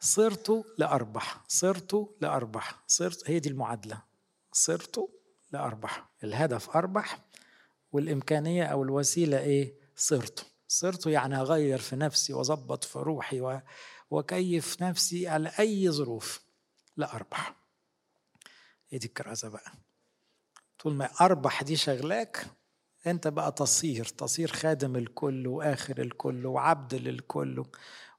صرت 0.00 0.64
لاربح 0.78 1.44
صرت 1.48 2.08
لاربح 2.20 2.82
صرت 2.86 3.30
هي 3.30 3.38
دي 3.38 3.48
المعادلة. 3.48 4.02
صرت 4.52 5.08
لأربح 5.52 6.10
الهدف 6.24 6.76
أربح 6.76 7.18
والإمكانية 7.92 8.64
أو 8.64 8.82
الوسيلة 8.82 9.38
إيه؟ 9.38 9.74
صرته 9.96 10.42
صرته 10.68 11.10
يعني 11.10 11.40
أغير 11.40 11.78
في 11.78 11.96
نفسي 11.96 12.32
وأظبط 12.32 12.84
في 12.84 12.98
روحي 12.98 13.40
و... 13.40 13.60
وكيف 14.10 14.82
نفسي 14.82 15.28
على 15.28 15.52
أي 15.58 15.90
ظروف. 15.90 16.40
لا 16.96 17.16
إيه 18.92 18.98
دي 18.98 19.06
الكرازة 19.06 19.48
بقى. 19.48 19.72
طول 20.78 20.94
ما 20.94 21.04
أربح 21.20 21.62
دي 21.62 21.76
شغلاك 21.76 22.46
أنت 23.06 23.28
بقى 23.28 23.52
تصير 23.52 24.04
تصير 24.04 24.52
خادم 24.52 24.96
الكل 24.96 25.46
وآخر 25.46 26.00
الكل 26.00 26.46
وعبد 26.46 26.94
للكل 26.94 27.64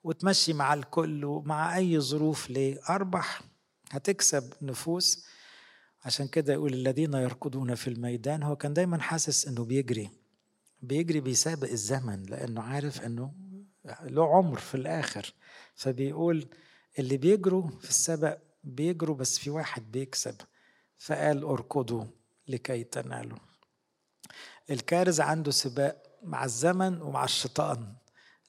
وتمشي 0.04 0.54
مع 0.54 0.74
الكل 0.74 1.26
ومع 1.26 1.78
أي 1.78 2.00
ظروف 2.00 2.50
ليه. 2.50 2.80
أربح 2.90 3.42
هتكسب 3.92 4.54
نفوس. 4.62 5.26
عشان 6.06 6.28
كده 6.28 6.54
يقول 6.54 6.74
الذين 6.74 7.14
يركضون 7.14 7.76
في 7.76 7.88
الميدان 7.88 8.44
هو 8.44 8.56
كان 8.56 8.74
دايما 8.74 9.02
حاسس 9.02 9.48
إنه 9.48 9.66
بيجري. 9.66 10.10
بيجري 10.82 11.20
بيسابق 11.20 11.70
الزمن 11.70 12.24
لأنه 12.24 12.62
عارف 12.62 13.02
إنه 13.02 13.34
له 14.04 14.36
عمر 14.36 14.60
في 14.60 14.76
الآخر. 14.76 15.34
فبيقول 15.76 16.48
اللي 17.00 17.18
بيجروا 17.18 17.70
في 17.80 17.90
السبق 17.90 18.38
بيجروا 18.64 19.16
بس 19.16 19.38
في 19.40 19.50
واحد 19.50 19.92
بيكسب. 19.92 20.36
فقال 21.02 21.44
اركضوا 21.44 22.06
لكي 22.48 22.84
تنالوا. 22.84 23.38
الكارز 24.70 25.22
عنده 25.22 25.52
سباق 25.52 26.20
مع 26.24 26.46
الزمن 26.46 27.02
ومع 27.02 27.24
الشيطان 27.24 27.96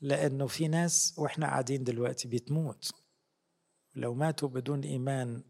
لأنه 0.01 0.47
في 0.47 0.69
ناس 0.69 1.15
وإحنا 1.19 1.47
قاعدين 1.47 1.85
دلوقتي 1.85 2.29
بتموت. 2.29 2.91
لو 3.95 4.15
ماتوا 4.15 4.49
بدون 4.49 4.81
إيمان 4.85 5.43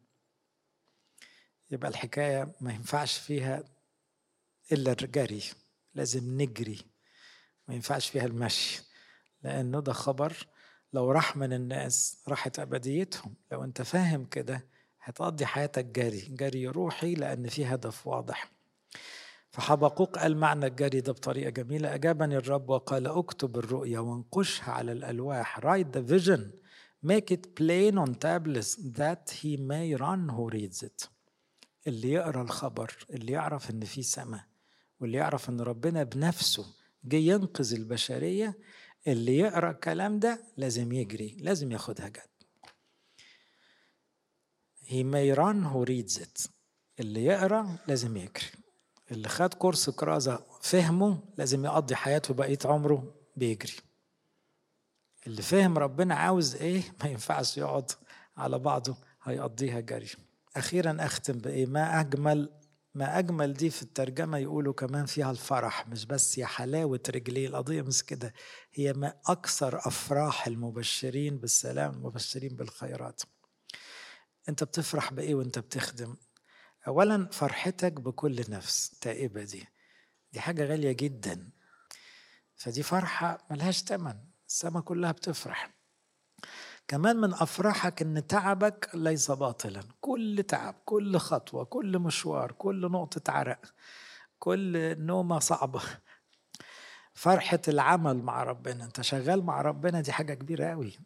يبقى 1.70 1.88
الحكاية 1.90 2.52
ما 2.60 2.72
ينفعش 2.72 3.18
فيها 3.18 3.64
إلا 4.72 4.92
الجري 4.92 5.42
لازم 5.94 6.40
نجري 6.42 6.78
ما 7.68 7.74
ينفعش 7.74 8.10
فيها 8.10 8.24
المشي 8.24 8.82
لأنه 9.42 9.80
ده 9.80 9.92
خبر 9.92 10.46
لو 10.92 11.10
راح 11.10 11.36
من 11.36 11.52
الناس 11.52 12.22
راحت 12.28 12.58
أبديتهم. 12.58 13.34
لو 13.52 13.64
أنت 13.64 13.82
فاهم 13.82 14.24
كده 14.24 14.72
هتقضي 15.02 15.46
حياتك 15.46 15.84
جري 15.84 16.20
جري 16.20 16.66
روحي 16.66 17.14
لأن 17.14 17.48
في 17.48 17.64
هدف 17.66 18.06
واضح. 18.06 18.52
فحبقوق 19.50 20.18
قال 20.18 20.36
معنى 20.36 20.66
الجري 20.66 21.00
ده 21.00 21.12
بطريقة 21.12 21.50
جميلة. 21.50 21.94
أجابني 21.94 22.36
الرب 22.36 22.70
وقال 22.70 23.06
اكتب 23.06 23.58
الرؤيا 23.58 23.98
وانقشها 23.98 24.72
على 24.72 24.92
الألواح. 24.92 25.60
Write 25.60 25.92
the 25.96 26.02
vision. 26.12 26.40
Make 27.06 27.30
it 27.36 27.44
plain 27.60 27.98
on 27.98 28.10
tablets 28.14 28.76
that 29.00 29.22
he 29.40 29.56
may 29.56 29.94
run 29.96 30.28
who 30.28 30.50
reads 30.50 30.82
it. 30.82 31.08
اللي 31.86 32.12
يقرأ 32.12 32.42
الخبر 32.42 33.06
اللي 33.10 33.32
يعرف 33.32 33.70
إن 33.70 33.84
في 33.84 34.02
سماء 34.02 34.44
واللي 35.00 35.18
يعرف 35.18 35.48
إن 35.48 35.60
ربنا 35.60 36.02
بنفسه 36.02 36.66
جه 37.04 37.16
ينقذ 37.16 37.74
البشرية 37.74 38.58
اللي 39.06 39.38
يقرأ 39.38 39.70
الكلام 39.70 40.18
ده 40.18 40.44
لازم 40.56 40.92
يجري 40.92 41.36
لازم 41.40 41.72
ياخدها 41.72 42.08
جد. 42.08 42.31
He 44.92 45.02
may 45.05 45.37
run 45.38 45.59
who 45.72 45.85
reads 45.90 46.22
it. 46.22 46.48
اللي 47.00 47.24
يقرأ 47.24 47.76
لازم 47.88 48.16
يجري 48.16 48.46
اللي 49.11 49.28
خد 49.28 49.55
كورس 49.55 49.90
كرازة 49.90 50.44
فهمه 50.61 51.22
لازم 51.38 51.64
يقضي 51.64 51.94
حياته 51.96 52.35
بقية 52.35 52.59
عمره 52.64 53.14
بيجري. 53.37 53.72
اللي 55.26 55.42
فهم 55.42 55.78
ربنا 55.78 56.14
عاوز 56.14 56.55
إيه 56.57 56.83
ما 57.02 57.11
ينفعش 57.11 57.59
يقعد 57.59 57.90
على 58.37 58.59
بعضه 58.59 58.96
هيقضيها 59.22 59.81
جري. 59.81 60.09
أخيرا 60.57 60.96
أختم 61.00 61.38
بإيه؟ 61.38 61.66
ما 61.66 62.00
أجمل 62.00 62.50
ما 62.94 63.18
أجمل 63.18 63.52
دي 63.55 63.70
في 63.70 63.83
الترجمة 63.83 64.38
يقولوا 64.38 64.72
كمان 64.72 65.07
فيها 65.07 65.31
الفرح 65.31 65.88
مش 65.88 66.07
بس 66.07 66.38
يا 66.38 66.46
حلاوة 66.46 67.00
رجليه 67.09 67.48
القضية 67.48 67.83
مش 67.83 68.05
كده. 68.05 68.33
هي 68.72 68.92
ما 68.92 69.14
أكثر 69.26 69.78
أفراح 69.78 70.46
المبشرين 70.46 71.38
بالسلام 71.38 71.94
المبشرين 71.94 72.57
بالخيرات. 72.57 73.22
أنت 74.48 74.64
بتفرح 74.64 75.12
بإيه 75.12 75.35
وأنت 75.35 75.59
بتخدم؟ 75.59 76.16
اولا 76.87 77.28
فرحتك 77.33 77.92
بكل 77.92 78.44
نفس 78.48 78.90
تائبه 78.90 79.42
دي. 79.44 79.68
دي 80.33 80.40
حاجة 80.40 80.64
غالية 80.64 80.92
جدا. 80.92 81.50
فدي 82.57 82.83
فرحة 82.83 83.46
ملهاش 83.50 83.83
تمن 83.83 84.18
السماء 84.48 84.83
كلها 84.83 85.12
بتفرح. 85.12 85.70
كمان 86.88 87.16
من 87.16 87.35
افراحك 87.35 88.02
إن 88.02 88.26
تعبك 88.26 88.90
ليس 88.94 89.31
باطلا. 89.31 89.81
كل 90.00 90.44
تعب 90.48 90.74
كل 90.85 91.18
خطوة 91.18 91.64
كل 91.64 91.98
مشوار 91.98 92.52
كل 92.52 92.81
نقطة 92.90 93.33
عرق 93.33 93.74
كل 94.38 94.96
نومة 95.07 95.38
صعبة. 95.38 95.83
فرحة 97.14 97.61
العمل 97.68 98.22
مع 98.22 98.42
ربنا 98.42 98.85
أنت 98.85 99.00
شغال 99.00 99.44
مع 99.44 99.62
ربنا 99.62 100.00
دي 100.00 100.12
حاجة 100.12 100.35
كبيرة 100.35 100.66
قوي 100.70 100.98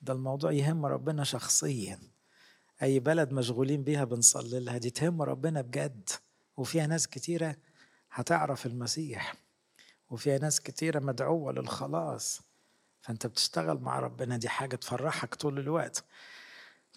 ده 0.00 0.12
الموضوع 0.12 0.52
يهم 0.52 0.86
ربنا 0.86 1.24
شخصيا. 1.24 2.11
أي 2.82 3.00
بلد 3.00 3.32
مشغولين 3.32 3.82
بيها 3.84 4.04
بنصلي 4.04 4.60
لها 4.60 4.78
دي 4.78 4.90
تهم 4.90 5.22
ربنا 5.22 5.60
بجد. 5.60 6.08
وفيها 6.56 6.86
ناس 6.86 7.08
كتيرة 7.08 7.56
هتعرف 8.10 8.66
المسيح. 8.66 9.34
وفيها 10.10 10.38
ناس 10.38 10.60
كتيرة 10.60 10.98
مدعوة 11.00 11.52
للخلاص. 11.52 12.40
فأنت 13.02 13.26
بتشتغل 13.26 13.78
مع 13.78 13.98
ربنا. 13.98 14.36
دي 14.36 14.48
حاجة 14.48 14.76
تفرحك 14.76 15.34
طول 15.34 15.58
الوقت. 15.58 16.04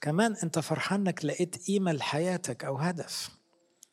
كمان 0.02 0.36
أنت 0.44 0.60
فرحان 0.60 1.00
إنك 1.00 1.26
لقيت 1.26 1.68
قيمة 1.68 1.92
لحياتك 1.92 2.66
أو 2.66 2.78
هدف. 2.78 3.30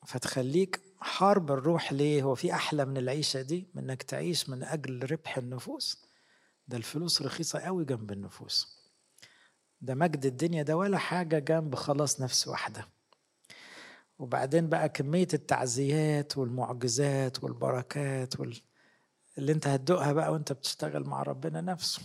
فتخليك 0.06 0.80
حارب 1.00 1.52
الروح 1.52 1.92
ليه؟ 1.92 2.22
هو 2.22 2.34
في 2.34 2.52
أحلى 2.54 2.84
من 2.84 2.96
العيشة 2.96 3.42
دي؟ 3.42 3.66
من 3.74 3.90
إنك 3.90 4.02
تعيش 4.02 4.48
من 4.48 4.62
أجل 4.62 5.10
ربح 5.10 5.38
النفوس. 5.38 6.04
ده 6.68 6.76
الفلوس 6.76 7.22
رخيصة 7.22 7.58
قوي 7.58 7.84
جنب 7.84 8.12
النفوس. 8.12 8.81
ده 9.82 9.94
مجد 9.94 10.26
الدنيا 10.26 10.62
ده 10.62 10.76
ولا 10.76 10.98
حاجة 10.98 11.38
جنب 11.38 11.74
خلاص 11.74 12.20
نفس 12.20 12.48
واحدة. 12.48 12.88
وبعدين 14.18 14.68
بقى 14.68 14.88
كمية 14.88 15.28
التعزيات 15.34 16.38
والمعجزات 16.38 17.44
والبركات 17.44 18.40
وال... 18.40 18.60
اللي 19.38 19.52
انت 19.52 19.66
هتدوقها 19.66 20.12
بقى 20.12 20.32
وانت 20.32 20.52
بتشتغل 20.52 21.04
مع 21.04 21.22
ربنا 21.22 21.60
نفسه. 21.60 22.02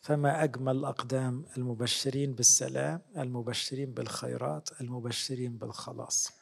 فما 0.00 0.44
أجمل 0.44 0.84
أقدام 0.84 1.44
المبشرين 1.56 2.34
بالسلام 2.34 3.00
المبشرين 3.16 3.92
بالخيرات 3.94 4.80
المبشرين 4.80 5.58
بالخلاص. 5.58 6.32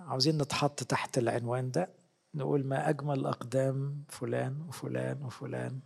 عاوزين 0.00 0.38
نتحط 0.42 0.82
تحت 0.84 1.18
العنوان 1.18 1.70
ده 1.70 1.88
نقول 2.34 2.66
ما 2.66 2.88
أجمل 2.88 3.26
أقدام 3.26 4.04
فلان 4.08 4.60
وفلان 4.68 5.22
وفلان. 5.22 5.80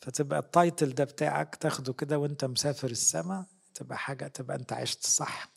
فتبقى 0.00 0.38
التايتل 0.38 0.94
ده 0.94 1.04
بتاعك 1.04 1.56
تاخده 1.56 1.92
كده 1.92 2.18
وانت 2.18 2.44
مسافر 2.44 2.90
السماء 2.90 3.44
تبقى 3.74 3.98
حاجة 3.98 4.26
تبقى 4.26 4.56
انت 4.56 4.72
عشت 4.72 5.06
صح 5.06 5.52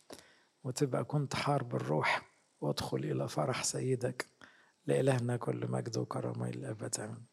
وتبقى 0.63 1.03
كنت 1.03 1.35
حارب 1.35 1.75
الروح 1.75 2.31
وادخل 2.61 2.97
إلى 2.97 3.27
فرح 3.27 3.63
سيدك. 3.63 4.29
لإلهنا 4.85 5.37
كل 5.37 5.71
مجد 5.71 5.97
وكرم 5.97 6.43
إلى 6.43 6.57
الأبد 6.57 6.99
آمين 6.99 7.30